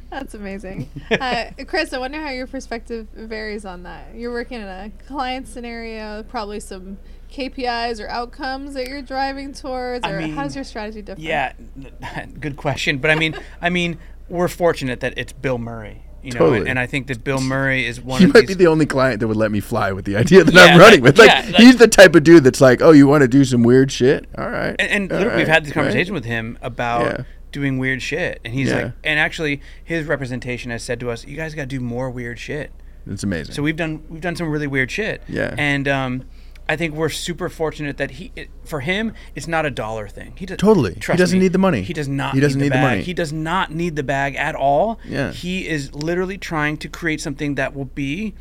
That's 0.09 0.33
amazing. 0.33 0.89
uh, 1.11 1.45
Chris, 1.67 1.91
I 1.91 1.97
wonder 1.97 2.21
how 2.21 2.29
your 2.29 2.47
perspective 2.47 3.07
varies 3.13 3.65
on 3.65 3.83
that. 3.83 4.15
You're 4.15 4.31
working 4.31 4.61
in 4.61 4.67
a 4.67 4.89
client 5.05 5.47
scenario, 5.49 6.23
probably 6.23 6.61
some 6.61 6.97
KPIs 7.29 8.01
or 8.01 8.07
outcomes 8.07 8.73
that 8.75 8.87
you're 8.87 9.01
driving 9.01 9.51
towards, 9.51 10.05
I 10.05 10.11
or 10.11 10.19
mean, 10.21 10.33
how's 10.33 10.55
your 10.55 10.63
strategy 10.63 11.01
different? 11.01 11.27
Yeah, 11.27 11.51
good 12.39 12.55
question. 12.55 12.99
But 12.99 13.11
I 13.11 13.15
mean, 13.15 13.35
I 13.61 13.69
mean, 13.69 13.99
we're 14.29 14.47
fortunate 14.47 15.01
that 15.01 15.13
it's 15.17 15.33
Bill 15.33 15.57
Murray. 15.57 16.03
You 16.23 16.31
know, 16.33 16.39
Totally. 16.39 16.59
and, 16.59 16.69
and 16.69 16.79
I 16.79 16.87
think 16.87 17.07
that 17.07 17.23
Bill 17.23 17.39
Murray 17.39 17.85
is 17.85 18.01
one 18.01 18.19
He 18.19 18.25
of 18.25 18.33
might 18.33 18.41
these. 18.47 18.57
be 18.57 18.63
the 18.65 18.67
only 18.67 18.85
client 18.85 19.19
that 19.21 19.27
would 19.27 19.37
let 19.37 19.51
me 19.51 19.59
fly 19.59 19.91
with 19.93 20.05
the 20.05 20.15
idea 20.17 20.43
that 20.43 20.53
Yeah, 20.53 20.61
I'm 20.61 20.79
running 20.79 21.01
like- 21.01 21.03
with. 21.03 21.19
Like, 21.19 21.29
yeah, 21.29 21.45
like- 21.45 21.55
he's 21.55 21.77
the 21.77 21.87
type 21.87 22.15
of 22.15 22.23
dude 22.23 22.43
that's 22.43 22.59
like, 22.59 22.81
"Oh, 22.81 22.91
you 22.91 23.07
want 23.07 23.21
to 23.21 23.27
do 23.27 23.45
some 23.45 23.63
weird 23.63 23.91
shit? 23.91 24.25
All 24.37 24.49
right." 24.49 24.75
and, 24.79 24.89
and 24.91 25.11
all 25.11 25.19
literally, 25.19 25.37
we've 25.37 25.47
had 25.47 25.63
this 25.63 25.69
right." 25.75 25.83
conversation 25.83 26.13
with 26.13 26.25
him 26.25 26.57
about 26.61 27.05
Yeah. 27.05 27.23
doing 27.51 27.77
weird 27.77 28.01
shit, 28.01 28.41
and 28.43 28.53
he's 28.53 28.73
like, 28.73 28.91
and 29.03 29.19
actually, 29.19 29.61
his 29.83 30.05
representation 30.05 30.71
has 30.71 30.83
said 30.83 30.99
to 30.99 31.09
us, 31.11 31.25
"You 31.25 31.37
guys 31.37 31.53
got 31.55 31.61
to 31.63 31.67
do 31.67 31.79
more 31.79 32.09
weird 32.09 32.39
shit." 32.39 32.71
It's 33.09 33.23
amazing. 33.23 33.53
So 33.55 33.61
we've 33.63 33.77
done 33.77 34.03
we've 34.09 34.19
done 34.21 34.35
some 34.35 34.49
really 34.49 34.67
weird 34.67 34.91
shit. 34.91 35.21
Yeah. 35.29 35.55
And 35.57 35.87
um, 35.87 36.25
I 36.69 36.75
think 36.75 36.93
we're 36.93 37.09
super 37.09 37.49
fortunate 37.49 37.97
that 37.97 38.11
he 38.11 38.31
it, 38.35 38.49
for 38.63 38.81
him 38.81 39.13
it's 39.35 39.47
not 39.47 39.65
a 39.65 39.71
dollar 39.71 40.07
thing. 40.07 40.33
He 40.37 40.45
does, 40.45 40.57
Totally. 40.57 40.95
He 40.95 40.99
doesn't 40.99 41.37
me, 41.37 41.45
need 41.45 41.53
the 41.53 41.59
money. 41.59 41.81
He 41.81 41.93
does 41.93 42.07
not. 42.07 42.33
He 42.33 42.39
doesn't 42.39 42.59
need, 42.59 42.65
need 42.65 42.73
the, 42.73 42.77
the 42.77 42.81
money. 42.81 43.01
He 43.01 43.13
does 43.13 43.33
not 43.33 43.71
need 43.71 43.95
the 43.95 44.03
bag 44.03 44.35
at 44.35 44.55
all. 44.55 44.99
Yeah. 45.05 45.31
He 45.31 45.67
is 45.67 45.93
literally 45.93 46.37
trying 46.37 46.77
to 46.77 46.89
create 46.89 47.21
something 47.21 47.55
that 47.55 47.75
will 47.75 47.85
be 47.85 48.33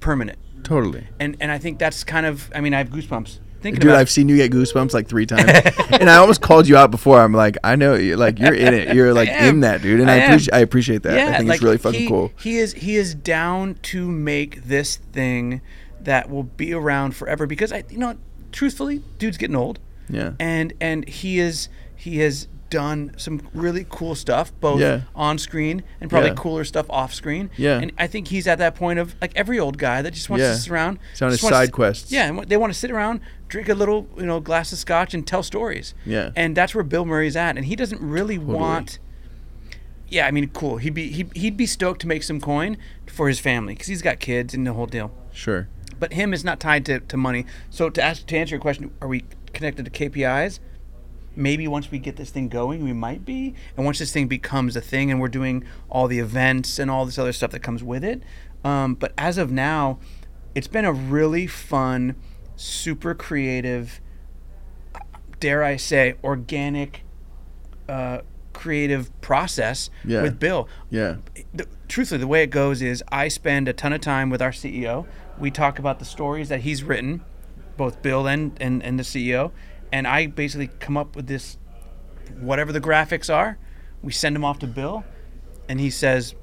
permanent. 0.00 0.38
totally. 0.62 1.08
And 1.18 1.36
and 1.40 1.50
I 1.50 1.58
think 1.58 1.78
that's 1.78 2.04
kind 2.04 2.26
of 2.26 2.50
I 2.54 2.60
mean 2.60 2.74
I 2.74 2.78
have 2.78 2.90
goosebumps 2.90 3.38
thinking 3.66 3.80
Dude, 3.80 3.92
I've 3.92 4.10
seen 4.10 4.28
you 4.28 4.36
get 4.36 4.52
goosebumps 4.52 4.94
like 4.94 5.08
three 5.08 5.26
times, 5.26 5.50
and 5.90 6.08
I 6.08 6.16
almost 6.16 6.40
called 6.40 6.68
you 6.68 6.76
out 6.76 6.90
before. 6.90 7.20
I'm 7.20 7.32
like, 7.32 7.56
I 7.64 7.76
know 7.76 7.94
you, 7.94 8.16
like 8.16 8.38
you're 8.38 8.54
in 8.54 8.74
it. 8.74 8.86
You're 8.96 9.12
like 9.12 9.28
in 9.28 9.60
that, 9.60 9.82
dude, 9.82 10.00
and 10.00 10.10
I 10.10 10.14
I, 10.14 10.16
appreciate. 10.18 10.54
I 10.54 10.58
appreciate 10.60 11.02
that. 11.02 11.16
Yeah, 11.16 11.28
I 11.30 11.38
think 11.38 11.48
like 11.48 11.56
it's 11.56 11.64
really 11.64 11.78
fucking 11.78 12.00
he, 12.00 12.08
cool. 12.08 12.32
He 12.38 12.58
is 12.58 12.72
he 12.74 12.96
is 12.96 13.14
down 13.14 13.74
to 13.82 14.10
make 14.10 14.64
this 14.64 14.96
thing 14.96 15.60
that 16.06 16.28
will 16.30 16.42
be 16.44 16.72
around 16.72 17.14
forever 17.14 17.46
because 17.46 17.70
I 17.72 17.84
you 17.90 17.98
know 17.98 18.16
truthfully, 18.50 19.02
dude's 19.18 19.36
getting 19.36 19.54
old. 19.56 19.78
Yeah. 20.08 20.32
And 20.40 20.72
and 20.80 21.06
he 21.08 21.38
is 21.38 21.68
he 21.94 22.18
has 22.20 22.48
done 22.68 23.12
some 23.16 23.40
really 23.54 23.86
cool 23.88 24.14
stuff, 24.16 24.50
both 24.60 24.80
Yeah. 24.80 25.02
on 25.14 25.38
screen 25.38 25.84
and 26.00 26.10
probably 26.10 26.30
Yeah. 26.30 26.34
cooler 26.36 26.64
stuff 26.64 26.86
off 26.90 27.14
screen. 27.14 27.48
Yeah. 27.56 27.78
And 27.80 27.92
I 27.96 28.06
think 28.08 28.26
he's 28.28 28.46
at 28.48 28.58
that 28.58 28.74
point 28.74 28.98
of 28.98 29.14
like 29.20 29.32
every 29.36 29.58
old 29.60 29.78
guy 29.78 30.02
that 30.02 30.12
just 30.12 30.28
wants 30.28 30.42
Yeah. 30.42 30.50
to 30.52 30.56
sit 30.58 30.72
around. 30.72 30.98
It's 31.12 31.22
on 31.22 31.30
his 31.30 31.40
side 31.40 31.70
quests. 31.70 32.10
Yeah, 32.10 32.26
and 32.28 32.48
they 32.48 32.56
want 32.56 32.72
to 32.72 32.78
sit 32.78 32.90
around, 32.90 33.20
drink 33.48 33.68
a 33.68 33.74
little, 33.74 34.08
you 34.18 34.26
know, 34.26 34.40
glass 34.40 34.72
of 34.72 34.78
scotch 34.78 35.14
and 35.14 35.24
tell 35.24 35.44
stories. 35.44 35.94
Yeah. 36.04 36.30
And 36.34 36.56
that's 36.56 36.74
where 36.74 36.82
Bill 36.82 37.04
Murray's 37.04 37.36
at, 37.36 37.56
and 37.56 37.66
he 37.66 37.76
doesn't 37.76 38.00
really 38.00 38.36
want. 38.38 38.98
Yeah, 40.08 40.26
I 40.26 40.30
mean, 40.32 40.48
cool. 40.48 40.76
He'd 40.78 40.94
be 40.94 41.08
he, 41.10 41.26
he'd 41.34 41.56
be 41.56 41.66
stoked 41.66 42.00
to 42.02 42.08
make 42.08 42.22
some 42.24 42.40
coin 42.40 42.76
for 43.06 43.28
his 43.28 43.38
family 43.40 43.74
because 43.74 43.86
he's 43.88 44.02
got 44.02 44.18
kids 44.20 44.54
and 44.54 44.66
the 44.66 44.72
whole 44.72 44.86
deal. 44.86 45.12
Sure. 45.32 45.68
But 45.98 46.12
him 46.12 46.34
is 46.34 46.44
not 46.44 46.60
tied 46.60 46.84
to, 46.86 47.00
to 47.00 47.16
money. 47.16 47.46
So 47.70 47.88
to 47.90 48.02
ask 48.02 48.26
to 48.26 48.36
answer 48.36 48.54
your 48.54 48.60
question, 48.60 48.90
are 49.00 49.08
we 49.08 49.24
connected 49.52 49.84
to 49.84 49.90
KPIs? 49.90 50.58
Maybe 51.34 51.68
once 51.68 51.90
we 51.90 51.98
get 51.98 52.16
this 52.16 52.30
thing 52.30 52.48
going, 52.48 52.82
we 52.84 52.92
might 52.92 53.24
be. 53.24 53.54
And 53.76 53.84
once 53.84 53.98
this 53.98 54.12
thing 54.12 54.26
becomes 54.26 54.74
a 54.76 54.80
thing, 54.80 55.10
and 55.10 55.20
we're 55.20 55.28
doing 55.28 55.64
all 55.90 56.08
the 56.08 56.18
events 56.18 56.78
and 56.78 56.90
all 56.90 57.04
this 57.04 57.18
other 57.18 57.32
stuff 57.32 57.50
that 57.50 57.60
comes 57.60 57.82
with 57.82 58.04
it. 58.04 58.22
Um, 58.64 58.94
but 58.94 59.12
as 59.18 59.36
of 59.38 59.50
now, 59.50 59.98
it's 60.54 60.66
been 60.66 60.86
a 60.86 60.92
really 60.92 61.46
fun, 61.46 62.16
super 62.56 63.14
creative, 63.14 64.00
dare 65.40 65.62
I 65.62 65.76
say, 65.76 66.14
organic, 66.24 67.02
uh, 67.88 68.20
creative 68.54 69.18
process 69.20 69.90
Yeah. 70.04 70.22
with 70.22 70.38
Bill 70.40 70.66
Yeah. 70.90 71.16
the, 71.54 71.66
truthfully, 71.88 72.18
the 72.20 72.26
way 72.26 72.42
it 72.42 72.50
goes 72.50 72.80
is 72.80 73.04
I 73.12 73.28
spend 73.28 73.68
a 73.68 73.74
ton 73.74 73.92
of 73.92 74.00
time 74.00 74.30
with 74.30 74.40
our 74.40 74.52
CEO. 74.52 75.06
We 75.38 75.50
talk 75.50 75.78
about 75.78 75.98
the 75.98 76.04
stories 76.04 76.48
that 76.48 76.60
he's 76.60 76.82
written, 76.82 77.24
both 77.76 78.02
Bill 78.02 78.26
and, 78.26 78.56
and, 78.60 78.82
and 78.82 78.98
the 78.98 79.02
CEO, 79.02 79.52
and 79.92 80.06
I 80.06 80.26
basically 80.26 80.68
come 80.80 80.96
up 80.96 81.14
with 81.14 81.26
this, 81.26 81.58
whatever 82.40 82.72
the 82.72 82.80
graphics 82.80 83.32
are, 83.32 83.58
we 84.02 84.12
send 84.12 84.34
them 84.34 84.44
off 84.44 84.58
to 84.60 84.66
Bill, 84.66 85.04
and 85.68 85.80
he 85.80 85.90
says, 85.90 86.34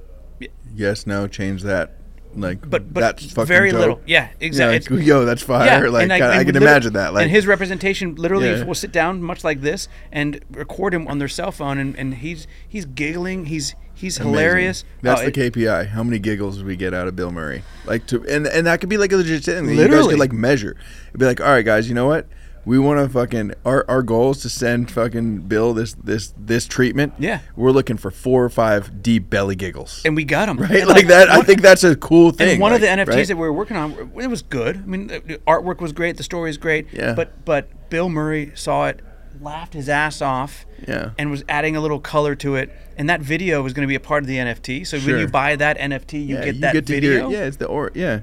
Yes. 0.75 1.05
No. 1.07 1.27
Change 1.27 1.61
that. 1.63 1.97
Like. 2.35 2.67
but 2.69 2.93
but 2.93 2.99
that's 3.01 3.31
fucking 3.31 3.47
very 3.47 3.71
dope. 3.71 3.79
little, 3.79 4.01
yeah, 4.05 4.29
Yeah. 4.39 4.45
exactly. 4.47 4.97
Like, 4.97 5.05
yo, 5.07 5.25
that's 5.25 5.41
fire. 5.41 5.89
like 5.89 6.03
and 6.03 6.13
I, 6.13 6.17
and 6.17 6.25
I 6.25 6.43
can 6.43 6.55
imagine 6.55 6.93
that. 6.93 7.13
Like. 7.13 7.23
and 7.23 7.31
his 7.31 7.45
representation 7.47 8.15
literally 8.15 8.49
Yeah. 8.49 8.63
will 8.63 8.75
sit 8.75 8.91
down 8.91 9.21
much 9.21 9.43
like 9.43 9.61
this 9.61 9.87
and 10.11 10.39
record 10.51 10.93
him 10.93 11.07
on 11.07 11.19
their 11.19 11.27
cell 11.27 11.51
phone, 11.51 11.77
and, 11.77 11.95
and 11.97 12.15
he's 12.15 12.47
he's 12.67 12.85
giggling, 12.85 13.45
he's 13.45 13.75
he's 13.93 14.17
Amazing. 14.17 14.33
hilarious. 14.33 14.85
That's 15.01 15.21
Oh, 15.21 15.29
the 15.29 15.43
it- 15.45 15.53
KPI. 15.53 15.87
How 15.89 16.03
many 16.03 16.19
giggles 16.19 16.57
do 16.57 16.65
we 16.65 16.75
get 16.75 16.93
out 16.93 17.07
of 17.07 17.15
Bill 17.15 17.31
Murray? 17.31 17.63
Like 17.85 18.07
to 18.07 18.23
and 18.27 18.47
and 18.47 18.65
that 18.67 18.79
could 18.79 18.89
be 18.89 18.97
like 18.97 19.11
a 19.11 19.17
legit 19.17 19.43
thing. 19.43 19.65
that 19.65 19.71
You 19.71 19.77
guys 19.77 19.89
Literally. 19.89 20.09
could 20.13 20.19
like 20.19 20.31
measure. 20.33 20.75
It'd 21.09 21.19
be 21.19 21.25
like, 21.25 21.39
all 21.41 21.47
right, 21.47 21.63
guys, 21.65 21.87
you 21.87 21.93
know 21.95 22.07
what? 22.07 22.27
We 22.65 22.79
want 22.79 22.99
to 22.99 23.09
fucking 23.09 23.53
our 23.65 23.83
our 23.89 24.01
goal 24.01 24.31
is 24.31 24.37
to 24.39 24.49
send 24.49 24.89
fucking 24.89 25.39
Bill 25.41 25.73
this 25.73 25.93
this 25.93 26.33
this 26.37 26.65
treatment. 26.65 27.13
Yeah. 27.19 27.39
we're 27.55 27.71
looking 27.71 27.97
for 27.97 28.09
four 28.11 28.43
or 28.43 28.49
five 28.49 29.03
deep 29.03 29.29
belly 29.29 29.55
giggles. 29.55 30.01
and 30.05 30.15
we 30.15 30.23
got 30.23 30.45
them 30.45 30.57
right, 30.57 30.87
like, 30.87 31.07
that. 31.07 31.29
I 31.29 31.41
think 31.41 31.61
that's 31.61 31.83
a 31.83 31.95
cool 31.95 32.31
thing. 32.31 32.49
And 32.53 32.61
one 32.61 32.73
of 32.73 32.81
the 32.81 32.87
NFTs 32.87 33.07
right? 33.07 33.27
that 33.27 33.35
we 33.35 33.41
were 33.41 33.53
working 33.53 33.75
on, 33.77 33.91
it 34.15 34.29
was 34.29 34.41
good. 34.41 34.77
I 34.77 34.85
mean, 34.85 35.09
artwork 35.47 35.81
was 35.81 35.91
great, 35.91 36.17
the 36.17 36.23
story 36.23 36.49
is 36.49 36.57
great. 36.57 36.87
Yeah. 36.93 37.13
But 37.13 37.43
but 37.45 37.89
Bill 37.89 38.07
Murray 38.09 38.51
saw 38.55 38.87
it, 38.87 39.01
laughed 39.41 39.73
his 39.73 39.89
ass 39.89 40.21
off. 40.21 40.65
Yeah. 40.87 41.11
And 41.17 41.31
was 41.31 41.43
adding 41.49 41.75
a 41.75 41.81
little 41.81 41.99
color 41.99 42.35
to 42.35 42.55
it, 42.55 42.69
and 42.97 43.09
that 43.09 43.21
video 43.21 43.61
was 43.61 43.73
going 43.73 43.83
to 43.85 43.87
be 43.87 43.95
a 43.95 43.99
part 44.01 44.23
of 44.23 44.27
the 44.27 44.37
NFT. 44.37 44.85
So 44.85 44.99
Sure. 44.99 45.13
when 45.13 45.21
you 45.21 45.27
buy 45.27 45.55
that 45.55 45.77
NFT, 45.77 46.13
you 46.25 46.35
yeah, 46.35 46.45
get 46.45 46.55
you 46.55 46.61
that 46.61 46.73
get 46.73 46.85
video. 46.85 47.29
hear. 47.29 47.39
Yeah, 47.39 47.47
it's 47.47 47.57
the 47.57 47.67
or 47.67 47.91
yeah. 47.93 48.21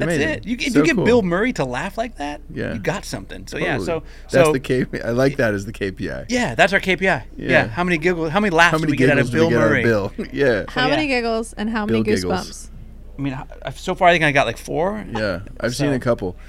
It's 0.00 0.06
That's 0.06 0.14
amazing. 0.14 0.28
it. 0.28 0.46
You, 0.46 0.56
if 0.60 0.72
So 0.72 0.78
you 0.78 0.84
get 0.84 0.94
cool. 0.96 1.04
Bill 1.04 1.22
Murray 1.22 1.52
to 1.54 1.64
laugh 1.64 1.98
like 1.98 2.16
that, 2.18 2.40
Yeah. 2.54 2.72
you 2.74 2.78
got 2.78 3.04
something. 3.04 3.46
So 3.48 3.58
yeah, 3.58 3.78
so 3.78 4.04
that's 4.30 4.46
so 4.46 4.52
the 4.52 4.60
KPI. 4.60 5.04
I 5.04 5.10
like 5.10 5.36
that 5.38 5.54
as 5.54 5.64
the 5.66 5.72
KPI. 5.72 6.26
yeah, 6.28 6.54
that's 6.54 6.72
our 6.72 6.78
KPI. 6.80 7.00
Yeah. 7.02 7.22
Yeah. 7.36 7.66
How 7.66 7.82
many 7.82 7.98
giggles? 7.98 8.30
How 8.30 8.38
many 8.38 8.54
laughs 8.54 8.72
How 8.72 8.78
do 8.78 8.88
we 8.88 8.96
get 8.96 9.10
out 9.10 9.16
giggles 9.16 9.28
of 9.28 9.34
Bill 9.34 9.46
we 9.48 9.50
get 9.54 9.60
out 9.60 9.68
Murray? 9.70 9.82
of 9.82 10.16
Bill? 10.16 10.26
yeah. 10.32 10.64
How 10.68 10.84
yeah. 10.84 10.90
many 10.90 11.08
giggles 11.08 11.52
and 11.54 11.68
how 11.70 11.84
Bill 11.86 11.98
many 12.02 12.04
giggles. 12.16 12.48
goosebumps? 12.48 12.70
I 13.18 13.20
mean, 13.20 13.36
so 13.74 13.96
far 13.96 14.06
I 14.08 14.12
think 14.12 14.22
I 14.22 14.30
got 14.30 14.46
like 14.46 14.58
four. 14.58 15.04
Yeah, 15.10 15.40
I've 15.58 15.74
seen 15.74 15.92
a 15.92 15.98
couple. 15.98 16.36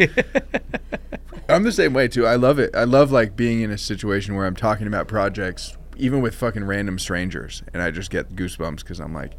I'm 1.50 1.64
the 1.64 1.72
same 1.72 1.94
way 1.94 2.08
too. 2.08 2.28
I 2.28 2.36
love 2.36 2.60
it. 2.60 2.76
I 2.76 2.84
love 2.84 3.12
like 3.12 3.36
being 3.36 3.62
in 3.62 3.72
a 3.72 3.78
situation 3.78 4.36
where 4.36 4.46
I'm 4.46 4.56
talking 4.56 4.86
about 4.86 5.08
projects, 5.08 5.76
even 5.98 6.22
with 6.22 6.36
fucking 6.36 6.64
random 6.64 7.00
strangers, 7.00 7.64
and 7.74 7.82
I 7.82 7.90
just 7.90 8.12
get 8.12 8.36
goosebumps 8.36 8.78
because 8.82 9.00
I'm 9.00 9.14
like, 9.16 9.34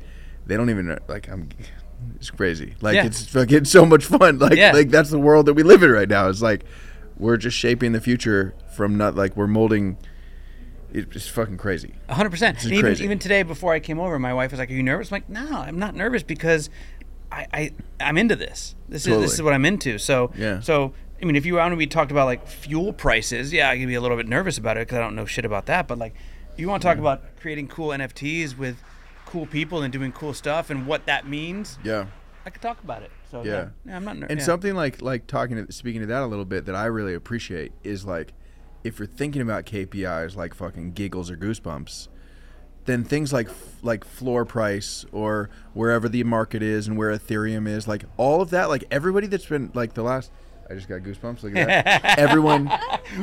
they 0.47 0.57
don't 0.57 0.71
even 0.71 0.89
know. 0.89 0.99
Like 1.07 1.29
I'm, 1.29 1.49
it's 2.17 2.31
crazy. 2.31 2.75
Like 2.81 2.95
Yeah. 2.97 3.07
it's 3.07 3.27
fucking 3.27 3.65
so 3.65 3.85
much 3.87 4.05
fun. 4.05 4.39
Like 4.41 4.57
Yeah. 4.57 4.73
like 4.73 4.91
that's 4.91 5.11
the 5.11 5.19
world 5.19 5.47
that 5.47 5.55
we 5.55 5.63
live 5.63 5.83
in 5.83 5.91
right 5.91 6.09
now. 6.09 6.29
It's 6.29 6.43
like 6.43 6.65
we're 7.19 7.37
just 7.37 7.57
shaping 7.57 7.93
the 7.93 8.01
future 8.01 8.55
from 8.75 8.97
not 8.97 9.15
like 9.15 9.37
we're 9.37 9.47
molding. 9.47 9.97
It's 10.93 11.29
fucking 11.29 11.57
crazy. 11.59 11.95
A 12.09 12.15
hundred 12.15 12.31
percent. 12.31 12.57
This 12.57 12.65
And 12.65 12.73
is 12.73 12.79
even 12.79 12.91
crazy. 12.91 13.05
even 13.05 13.19
today, 13.21 13.43
before 13.45 13.73
I 13.73 13.79
came 13.81 14.01
over, 14.01 14.19
my 14.19 14.35
wife 14.35 14.51
was 14.51 14.59
like, 14.59 14.71
"Are 14.71 14.75
you 14.75 14.83
nervous?" 14.83 15.13
I'm 15.13 15.17
like, 15.17 15.29
"No, 15.29 15.59
I'm 15.61 15.79
not 15.79 15.95
nervous 15.95 16.23
because 16.25 16.69
I, 17.31 17.47
I 17.53 17.71
I'm 18.01 18.19
into 18.19 18.35
this. 18.35 18.75
This 18.89 19.07
is 19.07 19.21
this 19.21 19.35
is 19.35 19.43
what 19.43 19.53
I'm 19.53 19.65
into." 19.65 19.99
So 19.99 20.33
Yeah. 20.37 20.61
So 20.61 20.93
I 21.23 21.27
mean, 21.27 21.37
if 21.37 21.47
you 21.47 21.55
were 21.55 21.69
to 21.71 21.77
be 21.77 21.87
talked 21.87 22.11
about 22.11 22.25
like 22.25 22.45
fuel 22.49 22.93
prices, 22.93 23.53
yeah, 23.53 23.71
I 23.71 23.79
could 23.79 23.87
be 23.87 23.95
a 23.95 24.01
little 24.01 24.17
bit 24.17 24.27
nervous 24.27 24.59
about 24.59 24.79
it 24.79 24.81
because 24.89 24.97
I 24.99 25.01
don't 25.03 25.15
know 25.15 25.27
shit 25.27 25.45
about 25.45 25.67
that. 25.67 25.87
But 25.87 25.99
like, 25.99 26.15
you 26.57 26.67
want 26.67 26.83
to 26.83 26.89
talk 26.89 26.99
about 26.99 27.23
creating 27.41 27.69
cool 27.69 27.89
NFTs 27.91 28.57
with 28.59 28.83
cool 29.31 29.47
people 29.47 29.83
and 29.83 29.93
doing 29.93 30.13
cool 30.13 30.35
stuff 30.35 30.71
and 30.71 30.87
what 30.87 31.07
that 31.07 31.27
means, 31.27 31.79
Yeah. 31.85 32.07
I 32.45 32.51
could 32.51 32.63
talk 32.63 32.83
about 32.83 33.03
it. 33.03 33.11
So 33.31 33.45
Yeah. 33.45 33.53
yeah, 33.53 33.69
yeah 33.87 33.97
I'm 33.97 34.05
not 34.05 34.17
nervous. 34.17 34.33
And 34.33 34.43
something 34.43 34.75
like 34.75 35.01
like 35.01 35.27
talking 35.27 35.65
to 35.65 35.73
speaking 35.73 36.01
to 36.01 36.07
that 36.09 36.23
a 36.23 36.27
little 36.27 36.45
bit 36.45 36.67
that 36.67 36.75
I 36.75 36.87
really 36.87 37.15
appreciate 37.15 37.73
is 37.85 38.05
like 38.05 38.33
if 38.83 38.99
you're 38.99 39.07
thinking 39.07 39.43
about 39.43 39.67
KPIs 39.67 40.37
like 40.37 40.55
fucking 40.55 40.93
giggles 40.93 41.31
or 41.31 41.37
goosebumps, 41.37 42.09
then 42.87 43.05
things 43.05 43.33
like 43.33 43.49
like 43.83 44.05
floor 44.05 44.45
price 44.45 45.05
or 45.13 45.51
wherever 45.75 46.09
the 46.09 46.25
market 46.25 46.63
is 46.63 46.89
and 46.89 46.97
where 46.97 47.11
Ethereum 47.17 47.69
is, 47.69 47.87
like 47.87 48.05
all 48.17 48.41
of 48.41 48.51
that, 48.51 48.69
like 48.69 48.85
everybody 48.91 49.27
that's 49.27 49.47
been 49.47 49.71
like 49.75 49.95
the 49.95 50.03
last. 50.03 50.33
I 50.69 50.75
just 50.75 50.89
got 50.89 51.01
goosebumps. 51.01 51.43
Look 51.43 51.57
at 51.57 51.67
that. 51.67 52.19
Everyone, 52.19 52.71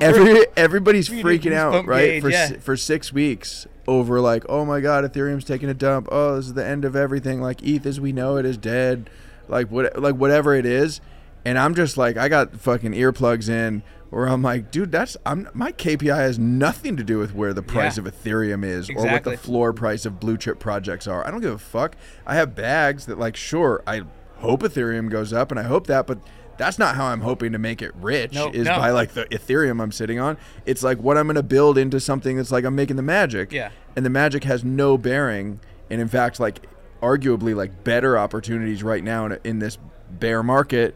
every 0.01 0.45
everybody's 0.57 1.07
freaking 1.07 1.53
out, 1.53 1.85
right? 1.85 2.05
gauge, 2.05 2.21
for 2.21 2.29
yeah. 2.29 2.59
for 2.59 2.75
six 2.75 3.13
weeks 3.13 3.65
over 3.87 4.19
like, 4.19 4.43
oh 4.49 4.65
my 4.65 4.81
god, 4.81 5.03
Ethereum's 5.03 5.45
taking 5.45 5.69
a 5.69 5.73
dump. 5.73 6.07
Oh, 6.11 6.35
this 6.35 6.47
is 6.47 6.53
the 6.53 6.65
end 6.65 6.85
of 6.85 6.95
everything. 6.95 7.41
Like 7.41 7.63
ETH 7.63 7.85
as 7.85 7.99
we 7.99 8.11
know 8.11 8.37
it 8.37 8.45
is 8.45 8.57
dead. 8.57 9.09
Like 9.47 9.69
what, 9.71 9.99
like 10.01 10.15
whatever 10.15 10.53
it 10.55 10.65
is. 10.65 10.99
And 11.45 11.57
I'm 11.57 11.73
just 11.75 11.95
like, 11.97 12.17
I 12.17 12.27
got 12.27 12.57
fucking 12.59 12.91
earplugs 12.91 13.47
in, 13.47 13.81
where 14.09 14.27
I'm 14.27 14.41
like, 14.41 14.69
dude, 14.71 14.91
that's 14.91 15.15
I'm 15.25 15.47
my 15.53 15.71
KPI 15.71 16.15
has 16.17 16.37
nothing 16.37 16.97
to 16.97 17.03
do 17.03 17.17
with 17.19 17.33
where 17.33 17.53
the 17.53 17.63
price 17.63 17.97
Yeah. 17.97 18.05
of 18.05 18.13
Ethereum 18.13 18.65
is 18.65 18.89
or 18.89 19.05
what 19.05 19.23
the 19.23 19.37
floor 19.37 19.71
price 19.71 20.05
of 20.05 20.19
blue 20.19 20.37
chip 20.37 20.59
projects 20.59 21.07
are. 21.07 21.25
I 21.25 21.31
don't 21.31 21.39
give 21.41 21.53
a 21.53 21.57
fuck. 21.57 21.95
I 22.25 22.35
have 22.35 22.53
bags 22.55 23.05
that 23.05 23.17
like, 23.17 23.37
sure, 23.37 23.81
I 23.87 24.01
hope 24.37 24.61
Ethereum 24.63 25.09
goes 25.09 25.31
up, 25.31 25.51
and 25.51 25.59
I 25.59 25.63
hope 25.63 25.87
that, 25.87 26.05
but. 26.07 26.19
That's 26.57 26.79
not 26.79 26.95
how 26.95 27.05
I'm 27.05 27.21
hoping 27.21 27.51
to 27.53 27.57
make 27.59 27.81
it 27.81 27.93
rich. 27.95 28.33
No, 28.33 28.49
is 28.51 28.65
no. 28.65 28.77
by 28.77 28.91
like 28.91 29.11
the 29.13 29.25
Ethereum 29.25 29.81
I'm 29.81 29.91
sitting 29.91 30.19
on. 30.19 30.37
It's 30.65 30.83
like 30.83 30.97
what 30.99 31.17
I'm 31.17 31.27
going 31.27 31.35
to 31.35 31.43
build 31.43 31.77
into 31.77 31.99
something 31.99 32.37
that's 32.37 32.51
like 32.51 32.65
I'm 32.65 32.75
making 32.75 32.95
the 32.95 33.03
magic. 33.03 33.51
Yeah. 33.51 33.71
And 33.95 34.05
the 34.05 34.09
magic 34.09 34.43
has 34.43 34.63
no 34.63 34.97
bearing, 34.97 35.59
and 35.89 35.99
in 36.01 36.07
fact, 36.07 36.39
like 36.39 36.65
arguably 37.01 37.55
like 37.55 37.83
better 37.83 38.17
opportunities 38.17 38.83
right 38.83 39.03
now 39.03 39.25
in, 39.25 39.39
in 39.43 39.59
this 39.59 39.77
bear 40.09 40.41
market 40.41 40.95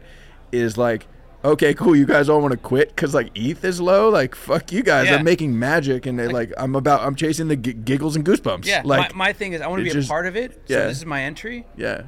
is 0.50 0.76
like 0.76 1.06
okay 1.44 1.74
cool 1.74 1.94
you 1.94 2.06
guys 2.06 2.28
all 2.28 2.40
want 2.40 2.50
to 2.52 2.56
quit 2.56 2.88
because 2.88 3.14
like 3.14 3.30
eth 3.38 3.64
is 3.64 3.80
low 3.80 4.08
like 4.08 4.34
fuck 4.34 4.72
you 4.72 4.82
guys 4.82 5.06
Yeah. 5.06 5.16
i'm 5.16 5.24
making 5.24 5.56
magic 5.58 6.06
and 6.06 6.20
uh, 6.20 6.24
like, 6.24 6.32
like 6.32 6.52
i'm 6.56 6.74
about 6.74 7.02
i'm 7.02 7.14
chasing 7.14 7.48
the 7.48 7.56
g- 7.56 7.72
giggles 7.72 8.16
and 8.16 8.24
goosebumps 8.24 8.64
yeah, 8.64 8.82
like 8.84 9.14
my, 9.14 9.26
my 9.28 9.32
thing 9.32 9.52
is 9.52 9.60
I 9.60 9.66
want 9.68 9.80
to 9.80 9.84
be 9.84 9.90
a 9.90 9.94
just- 9.94 10.08
part 10.08 10.26
of 10.26 10.36
it. 10.36 10.52
So 10.66 10.74
yeah. 10.74 10.86
this 10.86 10.98
is 10.98 11.06
my 11.06 11.22
entry. 11.22 11.66
yeah 11.76 12.02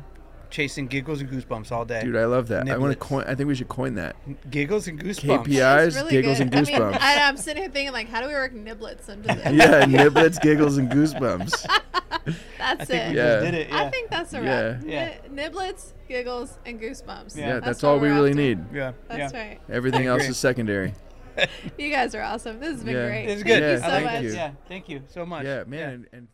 Chasing 0.55 0.87
giggles 0.87 1.21
and 1.21 1.29
goosebumps 1.29 1.73
all 1.73 1.85
day. 1.85 2.03
dude 2.05 2.15
i 2.15 2.27
love 2.27 2.47
that 2.47 2.69
i 2.71 2.77
want 2.79 2.93
to 2.93 2.97
coin 2.99 3.25
i 3.27 3.35
think 3.35 3.49
we 3.49 3.57
should 3.57 3.69
coin 3.69 3.95
that 3.97 4.15
giggles 4.51 4.87
and 4.87 5.03
goosebumps. 5.03 5.47
KPI. 5.47 5.55
That's 5.57 5.97
Eyes, 5.97 6.11
giggles, 6.11 6.39
and 6.39 6.55
I 6.55 6.61
mean, 6.61 6.65
goosebumps. 6.67 6.99
I, 7.01 7.27
I'm 7.29 7.37
sitting 7.37 7.63
here 7.65 7.73
thinking 7.73 7.93
like, 7.93 8.09
how 8.09 8.21
do 8.21 8.29
we 8.29 8.35
work 8.35 8.55
niblets 8.55 9.09
into 9.09 9.35
this? 9.35 9.53
yeah 9.53 9.85
niblets 9.85 10.41
giggles 10.41 10.77
and 10.77 10.89
goosebumps 10.91 11.67
That's 12.59 12.83
I 12.83 12.85
think 12.85 13.03
it. 13.05 13.11
we 13.11 13.17
Yeah. 13.17 13.41
did 13.41 13.55
it. 13.55 13.69
Yeah. 13.69 13.83
I 13.83 13.91
think 13.91 14.11
that's 14.11 14.33
a 14.33 14.37
Yeah. 14.43 14.61
wrap. 14.61 14.83
Yeah. 14.87 15.15
Ni- 15.31 15.43
niblets, 15.43 15.93
giggles, 16.09 16.57
and 16.65 16.81
goosebumps. 16.81 17.37
yeah, 17.37 17.55
That's 17.55 17.67
that's, 17.67 17.85
all 17.85 17.99
we 17.99 18.09
really 18.09 18.31
after. 18.31 18.41
need 18.43 18.65
yeah. 18.73 18.93
That's 19.09 19.33
yeah. 19.35 19.41
right. 19.49 19.61
everything 19.69 20.07
else 20.07 20.23
is 20.29 20.39
secondary 20.39 20.95
You 21.79 21.91
guys 21.91 22.15
are 22.15 22.23
awesome. 22.23 22.61
This 22.61 22.71
has 22.75 22.85
been 22.85 22.95
Yeah. 22.95 23.09
great. 23.09 23.25
It's 23.29 23.43
Thank 23.43 23.47
good. 23.47 23.71
you 23.73 23.79
so 23.79 23.83
thank 23.89 24.05
much. 24.07 24.23
you. 24.23 24.33
Yeah, 24.33 24.51
thank 24.69 24.89
you 24.89 25.03
so 25.09 25.27
much. 25.27 25.45
yeah 25.45 25.65
man 25.67 25.89
and, 25.93 26.07
and 26.13 26.29